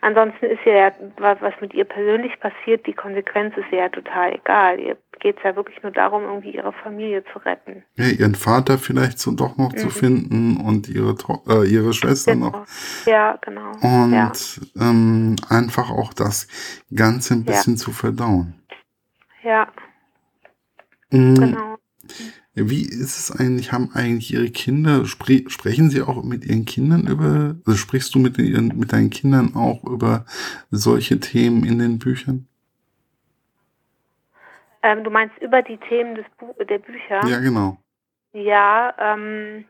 ansonsten 0.00 0.46
ist 0.46 0.64
ja, 0.64 0.92
was 1.18 1.54
mit 1.60 1.74
ihr 1.74 1.84
persönlich 1.84 2.38
passiert, 2.40 2.86
die 2.86 2.92
Konsequenz 2.92 3.56
ist 3.56 3.70
ja 3.70 3.88
total 3.88 4.34
egal. 4.34 4.80
Ihr 4.80 4.96
geht 5.20 5.38
es 5.38 5.42
ja 5.42 5.56
wirklich 5.56 5.82
nur 5.82 5.92
darum, 5.92 6.24
irgendwie 6.24 6.54
ihre 6.54 6.72
Familie 6.72 7.24
zu 7.32 7.38
retten. 7.38 7.82
Ja, 7.96 8.06
ihren 8.06 8.34
Vater 8.34 8.78
vielleicht 8.78 9.18
so 9.18 9.32
doch 9.32 9.56
noch 9.56 9.72
mhm. 9.72 9.78
zu 9.78 9.90
finden 9.90 10.58
und 10.58 10.88
ihre, 10.88 11.14
äh, 11.48 11.66
ihre 11.66 11.92
Schwester 11.92 12.32
genau. 12.32 12.50
noch. 12.50 12.66
Ja, 13.06 13.38
genau. 13.40 13.72
Und 13.80 14.12
ja. 14.12 14.32
Ähm, 14.78 15.36
einfach 15.48 15.90
auch 15.90 16.12
das 16.12 16.48
Ganze 16.94 17.34
ein 17.34 17.44
bisschen 17.44 17.74
ja. 17.74 17.78
zu 17.78 17.92
verdauen. 17.92 18.54
Ja. 19.42 19.68
Mhm. 21.10 21.34
Genau. 21.34 21.75
Wie 22.54 22.82
ist 22.82 23.18
es 23.18 23.30
eigentlich, 23.30 23.72
haben 23.72 23.90
eigentlich 23.94 24.32
Ihre 24.32 24.50
Kinder, 24.50 25.04
spre 25.04 25.42
sprechen 25.48 25.90
Sie 25.90 26.02
auch 26.02 26.22
mit 26.24 26.44
Ihren 26.44 26.64
Kindern 26.64 27.06
über, 27.06 27.56
also 27.66 27.76
sprichst 27.76 28.14
du 28.14 28.18
mit, 28.18 28.38
ihren, 28.38 28.78
mit 28.78 28.92
deinen 28.92 29.10
Kindern 29.10 29.54
auch 29.54 29.84
über 29.84 30.24
solche 30.70 31.20
Themen 31.20 31.64
in 31.64 31.78
den 31.78 31.98
Büchern? 31.98 32.48
Ähm, 34.82 35.04
du 35.04 35.10
meinst 35.10 35.36
über 35.42 35.62
die 35.62 35.78
Themen 35.78 36.14
des 36.14 36.24
Bu 36.38 36.52
der 36.64 36.78
Bücher? 36.78 37.26
Ja, 37.26 37.40
genau. 37.40 37.78
Ja, 38.32 38.94
ähm, 38.98 39.64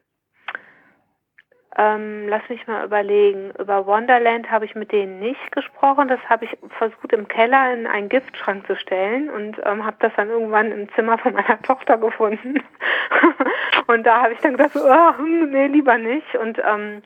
ähm, 1.79 2.27
lass 2.29 2.49
mich 2.49 2.67
mal 2.67 2.85
überlegen. 2.85 3.51
Über 3.59 3.87
Wonderland 3.87 4.51
habe 4.51 4.65
ich 4.65 4.75
mit 4.75 4.93
denen 4.93 5.19
nicht 5.21 5.53
gesprochen. 5.53 6.09
Das 6.09 6.21
habe 6.29 6.47
ich 6.47 6.57
versucht 6.79 7.13
im 7.13 7.29
Keller 7.29 7.75
in 7.75 7.87
einen 7.87 8.09
Giftschrank 8.09 8.67
zu 8.67 8.77
stellen 8.77 9.29
und 9.29 9.61
ähm, 9.65 9.85
habe 9.85 9.97
das 10.01 10.13
dann 10.17 10.31
irgendwann 10.31 10.73
im 10.73 10.89
Zimmer 10.95 11.19
von 11.19 11.35
meiner 11.35 11.61
Tochter 11.63 11.99
gefunden. 11.99 12.63
und 13.87 14.07
da 14.07 14.23
habe 14.23 14.33
ich 14.33 14.41
dann 14.41 14.57
gedacht, 14.57 14.75
oh, 14.75 15.23
nee, 15.23 15.67
lieber 15.67 15.99
nicht. 15.99 16.35
Und 16.37 16.59
ähm, 16.59 17.03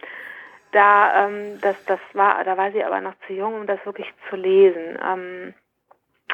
da, 0.70 1.26
ähm, 1.26 1.58
das, 1.60 1.84
das 1.86 2.00
war, 2.12 2.44
da 2.44 2.56
war 2.56 2.70
sie 2.70 2.84
aber 2.84 3.00
noch 3.00 3.14
zu 3.26 3.32
jung, 3.32 3.54
um 3.54 3.66
das 3.66 3.84
wirklich 3.84 4.12
zu 4.28 4.36
lesen. 4.36 4.98
Ähm, 5.04 5.54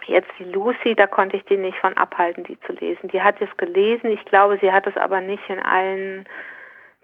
Jetzt 0.05 0.31
die 0.39 0.45
Lucy, 0.45 0.95
da 0.95 1.07
konnte 1.07 1.37
ich 1.37 1.45
die 1.47 1.57
nicht 1.57 1.79
von 1.79 1.97
abhalten, 1.97 2.45
die 2.45 2.61
zu 2.61 2.73
lesen. 2.73 3.09
Die 3.09 3.23
hat 3.23 3.41
es 3.41 3.49
gelesen, 3.57 4.11
ich 4.11 4.25
glaube, 4.27 4.59
sie 4.61 4.71
hat 4.71 4.87
es 4.87 4.97
aber 4.97 5.21
nicht 5.21 5.43
in 5.49 5.59
allen 5.59 6.27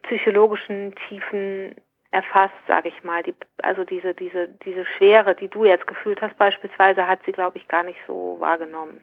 psychologischen 0.02 0.94
Tiefen 1.08 1.74
erfasst, 2.12 2.54
sage 2.68 2.88
ich 2.88 3.04
mal. 3.04 3.22
Die, 3.22 3.34
also 3.62 3.84
diese, 3.84 4.14
diese, 4.14 4.48
diese 4.64 4.84
Schwere, 4.84 5.34
die 5.34 5.48
du 5.48 5.64
jetzt 5.64 5.86
gefühlt 5.86 6.20
hast 6.20 6.36
beispielsweise, 6.36 7.06
hat 7.06 7.20
sie, 7.24 7.32
glaube 7.32 7.58
ich, 7.58 7.66
gar 7.68 7.82
nicht 7.82 7.98
so 8.06 8.36
wahrgenommen. 8.38 9.00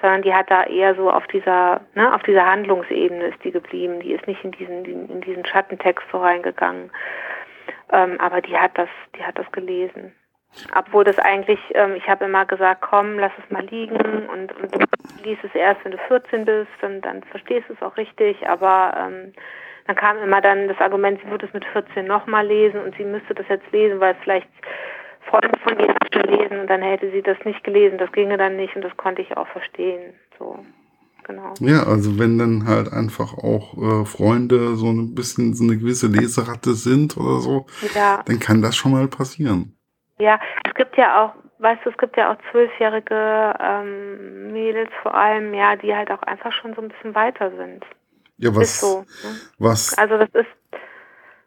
Sondern 0.00 0.22
die 0.22 0.34
hat 0.34 0.50
da 0.50 0.64
eher 0.64 0.94
so 0.94 1.10
auf 1.10 1.26
dieser, 1.28 1.80
ne, 1.94 2.12
auf 2.14 2.22
dieser 2.24 2.44
Handlungsebene 2.44 3.28
ist 3.28 3.42
die 3.44 3.52
geblieben. 3.52 4.00
Die 4.00 4.12
ist 4.12 4.26
nicht 4.26 4.44
in 4.44 4.52
diesen, 4.52 4.84
in 4.84 5.20
diesen 5.20 5.46
Schattentext 5.46 6.06
so 6.10 6.18
reingegangen. 6.18 6.90
Ähm, 7.92 8.20
aber 8.20 8.40
die 8.40 8.56
hat 8.56 8.76
das, 8.76 8.88
die 9.16 9.24
hat 9.24 9.38
das 9.38 9.50
gelesen. 9.52 10.12
Obwohl 10.74 11.04
das 11.04 11.18
eigentlich, 11.18 11.60
ähm, 11.74 11.94
ich 11.94 12.08
habe 12.08 12.24
immer 12.24 12.44
gesagt, 12.46 12.82
komm, 12.82 13.18
lass 13.18 13.32
es 13.38 13.50
mal 13.50 13.64
liegen 13.66 14.28
und, 14.28 14.52
und 14.56 14.74
du 14.74 14.78
liest 15.22 15.44
es 15.44 15.54
erst, 15.54 15.84
wenn 15.84 15.92
du 15.92 15.98
14 15.98 16.44
bist 16.44 16.82
und 16.82 17.02
dann 17.02 17.22
verstehst 17.24 17.68
du 17.68 17.74
es 17.74 17.82
auch 17.82 17.96
richtig, 17.96 18.48
aber 18.48 18.94
ähm, 18.96 19.32
dann 19.88 19.96
kam 19.96 20.18
immer 20.18 20.42
dann 20.42 20.68
das 20.68 20.78
Argument, 20.80 21.18
sie 21.24 21.30
würde 21.30 21.46
es 21.46 21.52
mit 21.54 21.64
14 21.64 22.06
nochmal 22.06 22.46
lesen 22.46 22.78
und 22.82 22.94
sie 22.96 23.04
müsste 23.04 23.34
das 23.34 23.48
jetzt 23.48 23.72
lesen, 23.72 23.98
weil 24.00 24.14
vielleicht 24.22 24.46
Freunde 25.22 25.58
von 25.60 25.78
ihr 25.80 25.94
schon 26.12 26.24
lesen 26.24 26.60
und 26.60 26.66
dann 26.68 26.82
hätte 26.82 27.10
sie 27.10 27.22
das 27.22 27.38
nicht 27.46 27.64
gelesen. 27.64 27.96
Das 27.96 28.12
ginge 28.12 28.36
dann 28.36 28.56
nicht 28.56 28.76
und 28.76 28.82
das 28.82 28.94
konnte 28.98 29.22
ich 29.22 29.34
auch 29.38 29.48
verstehen. 29.48 30.12
So, 30.38 30.58
genau. 31.24 31.54
Ja, 31.60 31.84
also 31.84 32.18
wenn 32.18 32.38
dann 32.38 32.66
halt 32.66 32.92
einfach 32.92 33.32
auch 33.38 33.78
äh, 33.78 34.04
Freunde 34.04 34.76
so 34.76 34.88
ein 34.88 35.14
bisschen 35.14 35.54
so 35.54 35.64
eine 35.64 35.78
gewisse 35.78 36.08
Leseratte 36.08 36.74
sind 36.74 37.16
oder 37.16 37.38
so, 37.38 37.64
ja. 37.94 38.22
dann 38.26 38.38
kann 38.40 38.60
das 38.60 38.76
schon 38.76 38.92
mal 38.92 39.08
passieren. 39.08 39.74
Ja, 40.18 40.38
es 40.66 40.74
gibt 40.74 40.98
ja 40.98 41.24
auch, 41.24 41.32
weißt 41.60 41.80
du, 41.86 41.90
es 41.90 41.96
gibt 41.96 42.18
ja 42.18 42.30
auch 42.30 42.36
zwölfjährige 42.50 43.54
ähm, 43.58 44.52
Mädels 44.52 44.90
vor 45.00 45.14
allem, 45.14 45.54
ja, 45.54 45.76
die 45.76 45.96
halt 45.96 46.10
auch 46.10 46.22
einfach 46.24 46.52
schon 46.52 46.74
so 46.74 46.82
ein 46.82 46.88
bisschen 46.88 47.14
weiter 47.14 47.50
sind. 47.56 47.86
Ja, 48.38 48.54
was? 48.54 48.70
Ist 48.70 48.80
so. 48.80 49.00
Ne? 49.00 49.06
Was? 49.58 49.98
Also 49.98 50.16
das 50.16 50.30
ist, 50.32 50.46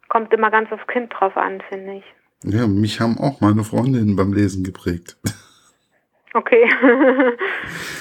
kommt 0.10 0.32
immer 0.34 0.52
ganz 0.52 0.72
aufs 0.72 0.86
Kind 0.88 1.12
drauf 1.14 1.36
an, 1.38 1.62
finde 1.70 1.96
ich. 1.96 2.04
Ja, 2.44 2.68
mich 2.68 3.00
haben 3.00 3.18
auch 3.18 3.40
meine 3.40 3.64
Freundinnen 3.64 4.16
beim 4.16 4.34
Lesen 4.34 4.64
geprägt. 4.64 5.18
Okay. 6.34 6.64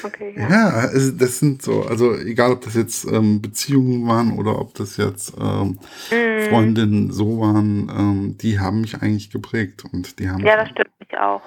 okay. 0.05 0.35
Ja, 0.37 0.49
ja 0.49 0.69
also 0.69 1.11
das 1.11 1.41
sind 1.41 1.63
so, 1.63 1.83
also 1.83 2.15
egal 2.17 2.53
ob 2.53 2.61
das 2.61 2.75
jetzt 2.75 3.05
ähm, 3.11 3.43
Beziehungen 3.43 4.07
waren 4.07 4.39
oder 4.39 4.61
ob 4.61 4.75
das 4.75 4.97
jetzt 4.99 5.35
ähm, 5.41 5.81
mm. 6.11 6.49
Freundinnen 6.49 7.11
so 7.11 7.41
waren, 7.41 7.91
ähm, 7.91 8.39
die 8.39 8.61
haben 8.61 8.83
mich 8.83 9.03
eigentlich 9.03 9.31
geprägt 9.31 9.85
und 9.93 10.21
die 10.21 10.31
haben. 10.31 10.47
Ja, 10.47 10.57
das 10.57 10.69
stimmt 10.69 10.93
mich 11.01 11.19
auch. 11.19 11.43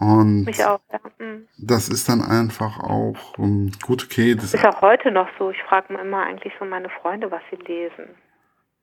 Und 0.00 0.44
Mich 0.44 0.64
auch, 0.64 0.80
ja. 0.90 0.98
Mhm. 1.18 1.46
das 1.58 1.90
ist 1.90 2.08
dann 2.08 2.22
einfach 2.22 2.80
auch 2.80 3.38
ähm, 3.38 3.70
gut, 3.82 4.02
okay. 4.04 4.34
Das, 4.34 4.54
Ist 4.54 4.64
auch 4.64 4.80
heute 4.80 5.10
noch 5.10 5.28
so. 5.38 5.50
Ich 5.50 5.62
frage 5.62 5.92
immer 5.92 6.22
eigentlich 6.22 6.54
so 6.58 6.64
meine 6.64 6.88
Freunde, 6.88 7.30
was 7.30 7.42
sie 7.50 7.56
lesen. 7.56 8.08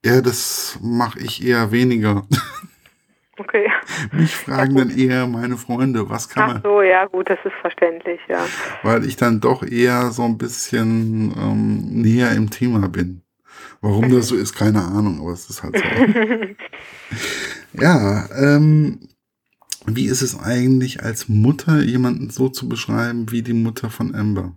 ja, 0.06 0.22
das 0.22 0.78
mache 0.80 1.20
ich 1.20 1.46
eher 1.46 1.72
weniger. 1.72 2.24
Okay. 3.40 3.70
Mich 4.14 4.36
fragen 4.36 4.76
dann 4.78 4.90
eher 4.90 5.28
meine 5.28 5.58
Freunde, 5.58 6.10
was 6.10 6.28
kann 6.28 6.44
Ach 6.44 6.54
man, 6.54 6.62
so, 6.64 6.82
ja, 6.82 7.06
gut, 7.06 7.30
das 7.30 7.38
ist 7.46 7.54
verständlich, 7.62 8.20
ja. 8.28 8.44
weil 8.82 9.06
ich 9.06 9.16
dann 9.16 9.40
doch 9.40 9.62
eher 9.62 10.10
so 10.10 10.24
ein 10.24 10.40
bisschen 10.40 11.36
ähm, 11.40 12.02
näher 12.02 12.32
im 12.32 12.50
Thema 12.50 12.90
bin. 12.90 13.22
Warum 13.80 14.12
das 14.12 14.30
so 14.30 14.36
ist, 14.36 14.56
keine 14.56 14.82
Ahnung, 14.82 15.20
aber 15.22 15.34
es 15.34 15.48
ist 15.52 15.62
halt 15.62 15.78
so. 15.78 15.84
ja, 17.80 18.26
ähm, 18.36 19.08
wie 19.90 20.08
ist 20.08 20.22
es 20.22 20.40
eigentlich 20.40 21.04
als 21.04 21.30
Mutter, 21.30 21.80
jemanden 21.80 22.30
so 22.30 22.50
zu 22.50 22.68
beschreiben 22.68 23.32
wie 23.32 23.42
die 23.42 23.54
Mutter 23.54 23.90
von 23.90 24.14
Amber? 24.14 24.54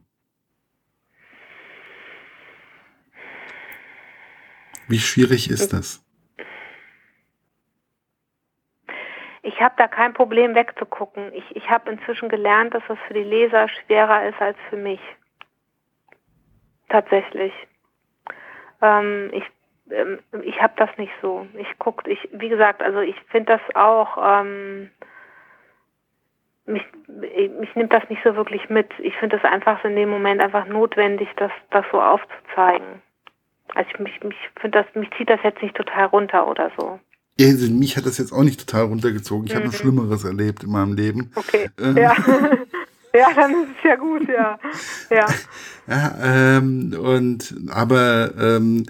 Wie 4.89 4.99
schwierig 4.99 5.49
ist 5.49 5.73
das? 5.73 6.05
Ich 9.43 9.61
habe 9.61 9.75
da 9.79 9.87
kein 9.87 10.15
Problem 10.15 10.55
wegzugucken. 10.55 11.33
Ich, 11.33 11.45
ich 11.55 11.71
habe 11.71 11.91
inzwischen 11.93 12.29
gelernt, 12.29 12.75
dass 12.75 12.83
das 12.89 12.99
für 13.07 13.15
die 13.15 13.23
Leser 13.23 13.69
schwerer 13.69 14.29
ist 14.29 14.41
als 14.41 14.59
für 14.69 14.77
mich. 14.77 15.01
Tatsächlich. 16.89 17.53
Ähm, 18.83 19.31
ich 19.33 19.45
ähm, 19.93 20.19
ich 20.43 20.61
habe 20.61 20.73
das 20.77 20.91
nicht 20.97 21.13
so. 21.23 21.47
Ich 21.55 21.69
guck, 21.79 22.07
ich 22.07 22.29
wie 22.33 22.49
gesagt, 22.49 22.83
also 22.83 23.01
ich 23.01 23.17
finde 23.31 23.59
das 23.59 23.77
auch. 23.77 24.19
Ähm, 24.21 24.91
mich, 26.71 26.83
mich 27.59 27.75
nimmt 27.75 27.93
das 27.93 28.09
nicht 28.09 28.23
so 28.25 28.35
wirklich 28.37 28.69
mit. 28.69 28.89
Ich 28.99 29.17
finde 29.17 29.37
es 29.37 29.45
einfach 29.45 29.85
in 29.85 29.97
dem 29.97 30.09
Moment 30.09 30.41
einfach 30.41 30.67
notwendig, 30.67 31.29
das, 31.37 31.51
das 31.71 31.85
so 31.93 32.01
aufzuzeigen. 32.01 33.03
Also 33.75 33.91
ich 33.93 33.99
mich, 34.01 34.23
mich 34.23 34.37
finde 34.61 34.83
das, 34.83 34.95
mich 34.95 35.11
zieht 35.17 35.31
das 35.31 35.41
jetzt 35.45 35.63
nicht 35.63 35.77
total 35.77 36.07
runter 36.07 36.49
oder 36.49 36.71
so. 36.79 36.99
Ja, 37.39 37.47
also 37.47 37.71
mich 37.73 37.97
hat 37.97 38.07
das 38.07 38.19
jetzt 38.19 38.33
auch 38.33 38.43
nicht 38.43 38.67
total 38.67 38.87
runtergezogen. 38.87 39.47
Ich 39.47 39.55
habe 39.55 39.65
noch 39.65 39.73
Schlimmeres 39.73 40.25
erlebt 40.25 40.65
in 40.65 40.71
meinem 40.71 40.93
Leben. 40.93 41.31
Okay. 41.35 41.71
Ähm. 41.81 41.97
Ja. 41.97 42.15
ja, 43.15 43.29
dann 43.35 43.51
ist 43.53 43.71
es 43.79 43.85
ja 43.85 43.97
gut, 43.97 44.29
ja. 44.29 44.59
Ja. 45.11 45.27
Ja, 45.87 46.15
ähm, 46.23 46.95
und 47.03 47.53
aber 47.71 48.31
ähm, 48.39 48.87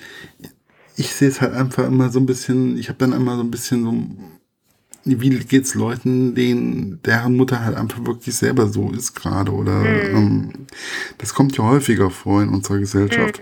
ich 0.96 1.14
sehe 1.14 1.28
es 1.28 1.40
halt 1.40 1.54
einfach 1.54 1.86
immer 1.86 2.10
so 2.10 2.20
ein 2.20 2.26
bisschen, 2.26 2.76
ich 2.76 2.90
habe 2.90 2.98
dann 2.98 3.14
immer 3.14 3.36
so 3.36 3.42
ein 3.42 3.50
bisschen 3.50 3.84
so, 3.84 3.94
wie 5.04 5.30
geht's 5.30 5.74
Leuten, 5.74 6.34
denen 6.34 7.00
deren 7.04 7.36
Mutter 7.36 7.64
halt 7.64 7.76
einfach 7.76 8.04
wirklich 8.04 8.34
selber 8.34 8.68
so 8.68 8.90
ist 8.90 9.14
gerade 9.14 9.52
oder 9.52 9.84
ähm, 9.84 10.52
das 11.18 11.34
kommt 11.34 11.56
ja 11.56 11.64
häufiger 11.64 12.10
vor 12.10 12.42
in 12.42 12.50
unserer 12.50 12.78
Gesellschaft, 12.78 13.40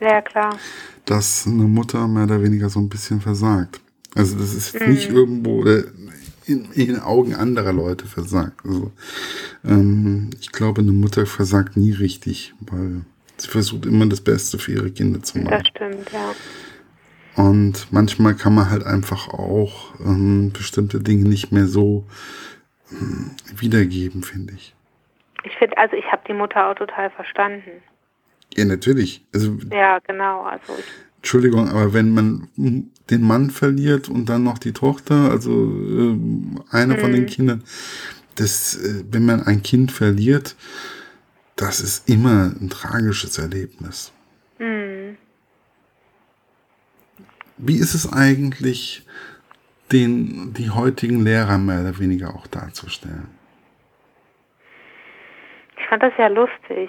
Ja, 0.00 0.20
klar. 0.22 0.58
dass 1.04 1.46
eine 1.46 1.64
Mutter 1.64 2.06
mehr 2.06 2.24
oder 2.24 2.42
weniger 2.42 2.68
so 2.70 2.78
ein 2.80 2.88
bisschen 2.88 3.20
versagt. 3.20 3.80
Also 4.14 4.36
das 4.36 4.54
ist 4.54 4.74
jetzt 4.74 4.86
nicht 4.86 5.10
irgendwo 5.10 5.60
oder 5.62 5.84
in, 6.46 6.70
in 6.72 6.86
den 6.86 7.00
Augen 7.00 7.34
anderer 7.34 7.72
Leute 7.72 8.06
versagt. 8.06 8.64
Also 8.64 8.92
ähm, 9.64 10.30
ich 10.40 10.52
glaube, 10.52 10.82
eine 10.82 10.92
Mutter 10.92 11.26
versagt 11.26 11.76
nie 11.76 11.92
richtig, 11.92 12.54
weil 12.60 13.00
sie 13.38 13.48
versucht 13.48 13.86
immer 13.86 14.06
das 14.06 14.20
Beste 14.20 14.58
für 14.58 14.72
ihre 14.72 14.90
Kinder 14.90 15.22
zu 15.22 15.38
machen. 15.38 15.50
Das 15.50 15.66
stimmt, 15.68 16.12
ja. 16.12 16.32
Und 17.36 17.88
manchmal 17.90 18.34
kann 18.34 18.54
man 18.54 18.70
halt 18.70 18.84
einfach 18.84 19.28
auch 19.28 19.94
ähm, 20.00 20.52
bestimmte 20.52 21.00
Dinge 21.00 21.28
nicht 21.28 21.50
mehr 21.50 21.66
so 21.66 22.06
ähm, 22.92 23.32
wiedergeben, 23.56 24.22
finde 24.22 24.54
ich. 24.54 24.74
Ich 25.42 25.56
finde, 25.56 25.76
also 25.76 25.96
ich 25.96 26.06
habe 26.10 26.22
die 26.26 26.32
Mutter 26.32 26.70
auch 26.70 26.74
total 26.74 27.10
verstanden. 27.10 27.82
Ja, 28.56 28.64
natürlich. 28.64 29.24
Also, 29.34 29.58
Ja, 29.70 29.98
genau. 29.98 30.42
Also 30.42 30.74
Entschuldigung, 31.16 31.68
aber 31.68 31.92
wenn 31.92 32.10
man 32.10 32.48
den 32.56 33.22
Mann 33.22 33.50
verliert 33.50 34.08
und 34.08 34.28
dann 34.28 34.44
noch 34.44 34.58
die 34.58 34.72
Tochter, 34.72 35.30
also 35.30 35.50
ähm, 35.50 36.62
einer 36.70 36.98
von 36.98 37.12
den 37.12 37.26
Kindern, 37.26 37.64
das, 38.36 38.76
äh, 38.76 39.04
wenn 39.10 39.24
man 39.24 39.42
ein 39.42 39.62
Kind 39.62 39.90
verliert, 39.90 40.54
das 41.56 41.80
ist 41.80 42.08
immer 42.08 42.52
ein 42.60 42.68
tragisches 42.68 43.38
Erlebnis. 43.38 44.12
hm. 44.58 45.16
Wie 47.56 47.78
ist 47.78 47.94
es 47.94 48.12
eigentlich, 48.12 49.06
den, 49.92 50.54
die 50.54 50.70
heutigen 50.70 51.22
Lehrer 51.22 51.58
mehr 51.58 51.80
oder 51.80 51.98
weniger 51.98 52.34
auch 52.34 52.46
darzustellen? 52.46 53.28
ich 55.84 55.88
fand 55.88 56.02
das 56.02 56.12
ja 56.16 56.28
lustig. 56.28 56.88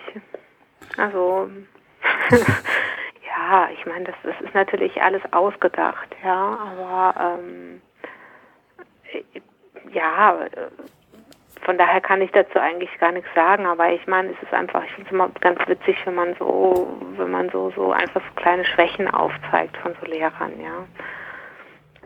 Also 0.96 1.50
ja, 2.32 3.70
ich 3.74 3.86
meine, 3.86 4.06
das, 4.06 4.16
das 4.24 4.40
ist 4.40 4.54
natürlich 4.54 5.02
alles 5.02 5.22
ausgedacht, 5.32 6.16
ja, 6.24 6.58
aber 6.58 7.40
ähm, 7.40 7.82
äh, 9.12 9.42
ja, 9.92 10.40
von 11.66 11.78
daher 11.80 12.00
kann 12.00 12.22
ich 12.22 12.32
dazu 12.32 12.60
eigentlich 12.60 12.92
gar 13.00 13.12
nichts 13.12 13.30
sagen, 13.34 13.66
aber 13.66 13.92
ich 13.92 14.06
meine, 14.06 14.30
es 14.30 14.44
ist 14.44 14.54
einfach, 14.54 14.84
ich 14.84 14.92
finde 14.92 15.08
es 15.08 15.12
immer 15.12 15.30
ganz 15.42 15.60
witzig, 15.68 15.98
wenn 16.06 16.16
man 16.16 16.36
so, 16.38 16.96
wenn 17.18 17.32
man 17.32 17.50
so, 17.50 17.72
so 17.76 17.92
einfach 17.92 18.22
so 18.22 18.42
kleine 18.42 18.64
Schwächen 18.64 19.10
aufzeigt 19.10 19.76
von 19.78 19.96
so 20.00 20.06
Lehrern, 20.06 20.54
ja. 20.62 20.86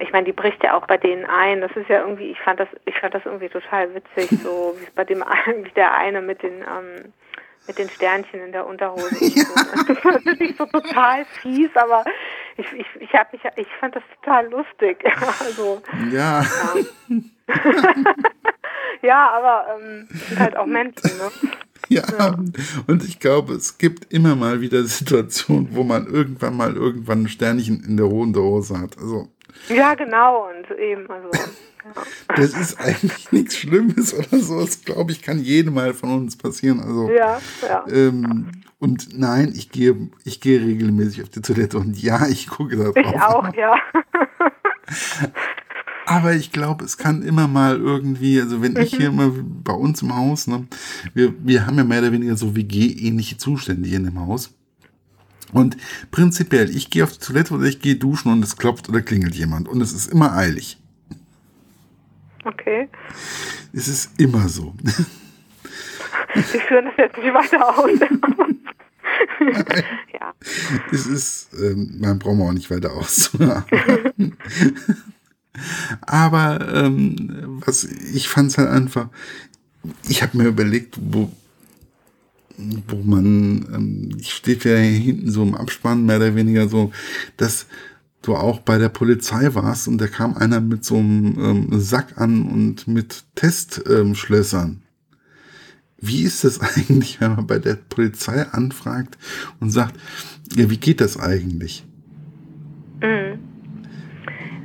Ich 0.01 0.13
meine, 0.13 0.25
die 0.25 0.31
bricht 0.31 0.63
ja 0.63 0.77
auch 0.77 0.87
bei 0.87 0.95
denen 0.95 1.25
ein. 1.25 1.59
Das 1.59 1.71
ist 1.75 1.89
ja 1.89 1.99
irgendwie, 1.99 2.31
ich 2.31 2.39
fand 2.39 2.57
das, 2.57 2.69
ich 2.85 2.97
fand 2.97 3.13
das 3.13 3.25
irgendwie 3.25 3.49
total 3.49 3.93
witzig, 3.93 4.29
so 4.41 4.73
wie 4.79 4.85
es 4.85 4.91
bei 4.91 5.03
dem 5.03 5.21
einen, 5.45 5.65
wie 5.65 5.71
der 5.71 5.93
eine 5.93 6.21
mit 6.21 6.41
den, 6.41 6.61
ähm, 6.61 7.13
mit 7.67 7.77
den 7.77 7.89
Sternchen 7.89 8.39
in 8.39 8.53
der 8.53 8.65
Unterhose. 8.65 9.13
so. 9.15 9.55
Das 9.55 9.89
ist 9.89 10.05
natürlich 10.05 10.55
so 10.55 10.65
total 10.67 11.25
fies, 11.25 11.75
aber 11.75 12.05
ich, 12.55 12.71
ich, 12.71 12.87
ich 13.01 13.13
habe 13.13 13.27
mich, 13.33 13.41
ich 13.57 13.67
fand 13.77 13.93
das 13.97 14.03
total 14.21 14.47
lustig. 14.49 15.03
Also, 15.41 15.81
Ja, 16.11 16.41
ja, 16.41 16.75
aber 19.07 19.65
ähm, 19.75 20.07
sind 20.27 20.39
halt 20.39 20.55
auch 20.57 20.65
Menschen, 20.67 21.09
ne? 21.17 21.51
ja. 21.87 22.35
Und 22.87 23.03
ich 23.03 23.19
glaube, 23.19 23.53
es 23.53 23.77
gibt 23.77 24.13
immer 24.13 24.35
mal 24.35 24.61
wieder 24.61 24.83
Situationen, 24.83 25.69
wo 25.71 25.83
man 25.83 26.07
irgendwann 26.07 26.55
mal 26.57 26.75
irgendwann 26.75 27.23
ein 27.23 27.29
Sternchen 27.29 27.83
in 27.83 27.97
der 27.97 28.07
Hose 28.07 28.79
hat. 28.79 28.97
Also, 28.97 29.29
Ja, 29.69 29.95
genau, 29.95 30.49
und 30.49 30.77
eben, 30.77 31.09
also. 31.09 31.29
Ja. 31.33 32.03
das 32.35 32.53
ist 32.53 32.79
eigentlich 32.79 33.31
nichts 33.31 33.57
Schlimmes 33.57 34.13
oder 34.13 34.39
so. 34.39 34.59
Das 34.59 34.83
glaube 34.83 35.11
ich, 35.11 35.21
kann 35.21 35.39
jedem 35.39 35.73
mal 35.73 35.93
von 35.93 36.11
uns 36.11 36.37
passieren. 36.37 36.79
Also, 36.81 37.09
Ja, 37.09 37.39
ja. 37.67 37.85
ähm, 37.89 38.51
und 38.79 39.17
nein, 39.17 39.51
ich 39.55 39.71
gehe, 39.71 40.09
ich 40.23 40.39
gehe 40.39 40.61
regelmäßig 40.61 41.23
auf 41.23 41.29
die 41.29 41.41
Toilette 41.41 41.77
und 41.77 42.01
ja, 42.01 42.27
ich 42.27 42.47
gucke 42.47 42.77
da 42.77 42.91
drauf. 42.91 42.95
Ich 42.97 43.21
auch, 43.21 43.53
ja. 43.55 43.75
Aber 46.09 46.33
ich 46.33 46.51
glaube, 46.51 46.83
es 46.85 46.97
kann 46.97 47.21
immer 47.21 47.47
mal 47.47 47.77
irgendwie, 47.77 48.41
also 48.41 48.63
wenn 48.63 48.75
ich 48.77 48.95
hier 48.95 49.11
mal 49.11 49.29
bei 49.29 49.73
uns 49.73 50.01
im 50.01 50.15
Haus, 50.15 50.47
ne, 50.47 50.65
wir, 51.13 51.35
wir 51.45 51.67
haben 51.67 51.77
ja 51.77 51.83
mehr 51.83 51.99
oder 51.99 52.11
weniger 52.11 52.35
so 52.35 52.55
WG-ähnliche 52.55 53.37
Zustände 53.37 53.87
hier 53.87 53.97
in 53.97 54.05
dem 54.05 54.19
Haus. 54.19 54.57
Und 55.53 55.77
prinzipiell, 56.09 56.75
ich 56.75 56.89
gehe 56.89 57.03
auf 57.03 57.11
die 57.11 57.19
Toilette 57.19 57.53
oder 57.53 57.65
ich 57.65 57.79
gehe 57.79 57.95
duschen 57.95 58.31
und 58.31 58.43
es 58.43 58.57
klopft 58.57 58.89
oder 58.89 59.03
klingelt 59.03 59.35
jemand. 59.35 59.67
Und 59.67 59.81
es 59.81 59.93
ist 59.93 60.11
immer 60.11 60.35
eilig. 60.35 60.81
Okay. 62.43 62.89
Es 63.71 63.87
ist 63.87 64.19
immer 64.19 64.49
so. 64.49 64.73
Wir 66.33 66.43
führen 66.43 66.85
das 66.85 66.97
jetzt 66.97 67.19
nicht 67.19 67.33
weiter 67.35 67.69
aus. 67.69 67.99
ja. 70.13 70.33
Es 70.91 71.05
ist, 71.05 71.53
ähm, 71.53 71.99
man 71.99 72.17
braucht 72.17 72.35
man 72.35 72.47
auch 72.47 72.53
nicht 72.53 72.71
weiter 72.71 72.93
auszuarbeiten. 72.93 74.35
Aber 76.01 76.73
ähm, 76.73 77.61
was 77.65 77.83
ich 77.83 78.27
fand 78.27 78.51
es 78.51 78.57
halt 78.57 78.69
einfach, 78.69 79.09
ich 80.07 80.21
habe 80.21 80.37
mir 80.37 80.47
überlegt, 80.47 80.97
wo, 81.01 81.31
wo 82.57 82.97
man, 83.03 83.67
ähm, 83.73 84.17
steht 84.21 84.65
ja 84.65 84.77
hier 84.77 84.99
hinten 84.99 85.31
so 85.31 85.43
im 85.43 85.55
Abspann, 85.55 86.05
mehr 86.05 86.17
oder 86.17 86.35
weniger 86.35 86.67
so, 86.67 86.91
dass 87.37 87.67
du 88.21 88.35
auch 88.35 88.59
bei 88.59 88.77
der 88.77 88.89
Polizei 88.89 89.53
warst 89.55 89.87
und 89.87 89.99
da 89.99 90.07
kam 90.07 90.35
einer 90.35 90.59
mit 90.59 90.83
so 90.83 90.97
einem 90.97 91.37
ähm, 91.39 91.79
Sack 91.79 92.17
an 92.17 92.43
und 92.43 92.87
mit 92.87 93.23
Testschlössern. 93.35 94.15
Schlössern. 94.15 94.81
Wie 96.01 96.23
ist 96.23 96.43
das 96.43 96.59
eigentlich, 96.75 97.19
wenn 97.21 97.35
man 97.35 97.47
bei 97.47 97.59
der 97.59 97.75
Polizei 97.75 98.43
anfragt 98.43 99.17
und 99.59 99.71
sagt, 99.71 99.99
ja, 100.55 100.69
wie 100.69 100.77
geht 100.77 101.01
das 101.01 101.19
eigentlich? 101.19 101.85
Mhm. 103.01 103.39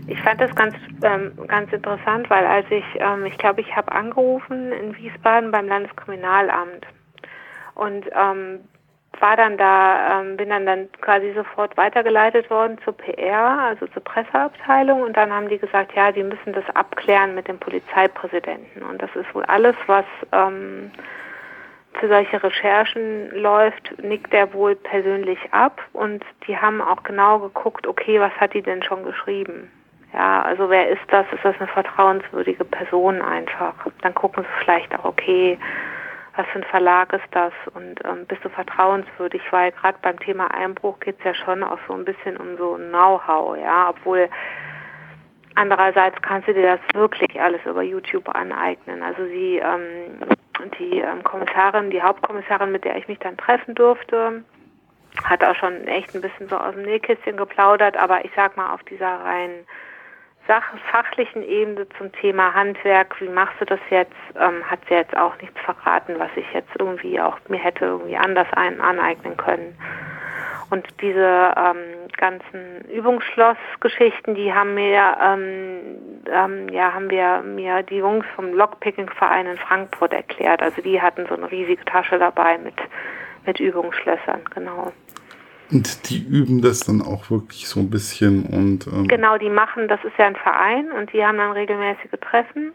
Ich 0.07 0.21
fand 0.21 0.41
das 0.41 0.55
ganz, 0.55 0.75
ähm, 1.03 1.33
ganz 1.47 1.73
interessant, 1.73 2.29
weil 2.29 2.45
als 2.45 2.67
ich, 2.71 2.85
ähm, 2.97 3.25
ich 3.25 3.39
glaube, 3.39 3.63
ich 3.63 3.75
habe 3.75 3.91
angerufen 3.93 4.71
in 4.73 4.97
Wiesbaden 4.97 5.51
beim 5.51 5.67
Landeskriminalamt 5.67 6.87
und 7.75 8.07
ähm, 8.13 8.61
war 9.21 9.37
dann 9.37 9.57
da, 9.57 10.21
ähm, 10.21 10.37
bin 10.37 10.51
dann 10.51 10.67
dann 10.67 10.89
quasi 11.01 11.33
sofort 11.35 11.77
weitergeleitet 11.77 12.51
worden 12.51 12.79
zur 12.85 12.97
PR, 12.97 13.59
also 13.61 13.87
zur 13.87 14.03
Presseabteilung 14.05 15.03
und 15.03 15.17
dann 15.17 15.33
haben 15.33 15.49
die 15.49 15.59
gesagt, 15.59 15.95
ja, 15.95 16.13
die 16.13 16.23
müssen 16.23 16.53
das 16.53 16.65
abklären 16.75 17.35
mit 17.35 17.49
dem 17.49 17.59
Polizeipräsidenten 17.59 18.83
und 18.83 19.01
das 19.01 19.15
ist 19.15 19.33
wohl 19.35 19.45
alles, 19.45 19.77
was 19.87 20.05
ähm, 20.33 20.91
für 21.95 22.09
solche 22.09 22.43
Recherchen 22.43 23.31
läuft, 23.31 23.95
nickt 24.03 24.35
er 24.35 24.53
wohl 24.53 24.75
persönlich 24.75 25.39
ab 25.53 25.81
und 25.93 26.25
die 26.47 26.59
haben 26.59 26.81
auch 26.81 27.03
genau 27.05 27.39
geguckt, 27.39 27.87
okay, 27.87 28.21
was 28.21 28.33
hat 28.33 28.53
die 28.53 28.63
denn 28.63 28.83
schon 28.83 29.05
geschrieben? 29.05 29.71
Ja, 30.15 30.43
also 30.43 30.71
wer 30.71 30.89
ist 30.89 31.03
das? 31.09 31.27
Ist 31.33 31.45
das 31.45 31.57
eine 31.59 31.67
vertrauenswürdige 31.67 32.65
Person 32.65 33.21
einfach? 33.21 33.75
Dann 34.03 34.15
gucken 34.15 34.45
sie 34.45 34.65
vielleicht 34.65 34.97
auch, 34.97 35.05
okay, 35.05 35.59
was 36.37 36.47
für 36.47 36.61
ein 36.61 36.65
Verlag 36.65 37.13
ist 37.13 37.27
das 37.33 37.53
und 37.75 38.05
ähm, 38.05 38.25
bist 38.27 38.45
du 38.45 38.49
vertrauenswürdig, 38.49 39.43
weil 39.51 39.73
gerade 39.73 39.99
beim 40.03 40.19
Thema 40.21 40.47
Einbruch 40.55 41.01
geht 41.01 41.19
es 41.19 41.25
ja 41.25 41.35
schon 41.35 41.65
auch 41.65 41.79
so 41.89 41.95
ein 41.95 42.05
bisschen 42.05 42.37
um 42.37 42.57
so 42.57 42.77
Know-how, 42.77 43.57
ja, 43.59 43.91
obwohl 43.91 44.29
andererseits 45.57 46.21
kannst 46.23 46.47
du 46.49 46.55
dir 46.55 46.77
das 46.77 46.81
wirklich 46.95 47.41
alles 47.41 47.61
über 47.65 47.83
YouTube 47.83 48.29
aneignen. 48.29 49.03
Also 49.03 49.25
sie, 49.27 49.59
ähm, 49.59 50.21
die 50.79 51.01
ähm, 51.01 51.25
Kommissarin, 51.25 51.91
die 51.91 52.03
Hauptkommissarin, 52.03 52.71
mit 52.71 52.85
der 52.85 52.97
ich 52.97 53.09
mich 53.09 53.19
dann 53.19 53.37
treffen 53.37 53.75
durfte, 53.75 54.45
hat 55.25 55.43
auch 55.43 55.55
schon 55.57 55.87
echt 55.89 56.15
ein 56.15 56.21
bisschen 56.21 56.49
so 56.49 56.57
aus 56.57 56.75
dem 56.75 56.83
Nähkästchen 56.83 57.37
geplaudert, 57.37 57.97
aber 57.97 58.25
ich 58.25 58.31
sag 58.35 58.57
mal 58.57 58.73
auf 58.73 58.83
dieser 58.85 59.21
rein 59.21 59.51
fachlichen 60.47 61.43
Ebene 61.43 61.87
zum 61.97 62.13
Thema 62.13 62.53
Handwerk, 62.55 63.21
wie 63.21 63.29
machst 63.29 63.61
du 63.61 63.65
das 63.65 63.81
jetzt, 63.91 64.13
ähm, 64.39 64.63
hat 64.69 64.81
sie 64.89 64.95
jetzt 64.95 65.17
auch 65.17 65.37
nichts 65.41 65.59
verraten, 65.61 66.15
was 66.19 66.31
ich 66.37 66.47
jetzt 66.53 66.71
irgendwie 66.79 67.21
auch 67.21 67.39
mir 67.49 67.59
hätte 67.59 67.87
irgendwie 67.87 68.17
anders 68.17 68.47
ein, 68.53 68.81
aneignen 68.81 69.37
können. 69.37 69.77
Und 70.71 70.87
diese 71.01 71.55
ähm, 71.57 72.09
ganzen 72.17 72.81
Übungsschlossgeschichten, 72.91 74.35
die 74.35 74.53
haben 74.53 74.75
mir, 74.75 75.17
ähm, 75.23 75.81
ähm, 76.31 76.69
ja, 76.71 76.93
haben 76.93 77.11
wir 77.11 77.43
mir 77.43 77.83
die 77.83 77.99
Jungs 77.99 78.27
vom 78.35 78.53
Lockpicking-Verein 78.55 79.47
in 79.47 79.59
Frankfurt 79.59 80.13
erklärt. 80.13 80.63
Also 80.63 80.83
die 80.83 81.01
hatten 81.01 81.27
so 81.29 81.37
eine 81.37 81.51
riesige 81.51 81.85
Tasche 81.85 82.19
dabei 82.19 82.59
mit, 82.59 82.75
mit 83.47 83.61
Übungsschlössern, 83.61 84.43
genau. 84.55 84.93
Und 85.75 86.09
die 86.09 86.23
üben 86.23 86.63
das 86.63 86.81
dann 86.81 87.03
auch 87.03 87.31
wirklich 87.31 87.69
so 87.69 87.81
ein 87.81 87.91
bisschen 87.91 88.47
und. 88.47 88.87
Ähm 88.87 89.09
genau, 89.09 89.39
die 89.39 89.51
machen, 89.51 89.89
das 89.89 89.99
ist 90.05 90.17
ja 90.17 90.27
ein 90.27 90.37
Verein 90.37 90.93
und 90.93 91.13
die 91.13 91.25
haben 91.25 91.37
dann 91.37 91.51
regelmäßige 91.51 92.13
Treffen. 92.21 92.73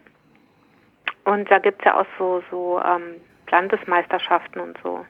Und 1.24 1.50
da 1.50 1.58
gibt 1.58 1.80
es 1.80 1.86
ja 1.86 1.98
auch 1.98 2.06
so, 2.18 2.42
so 2.50 2.78
ähm, 2.84 3.16
Landesmeisterschaften 3.50 4.60
und 4.60 4.76
so. 4.82 5.06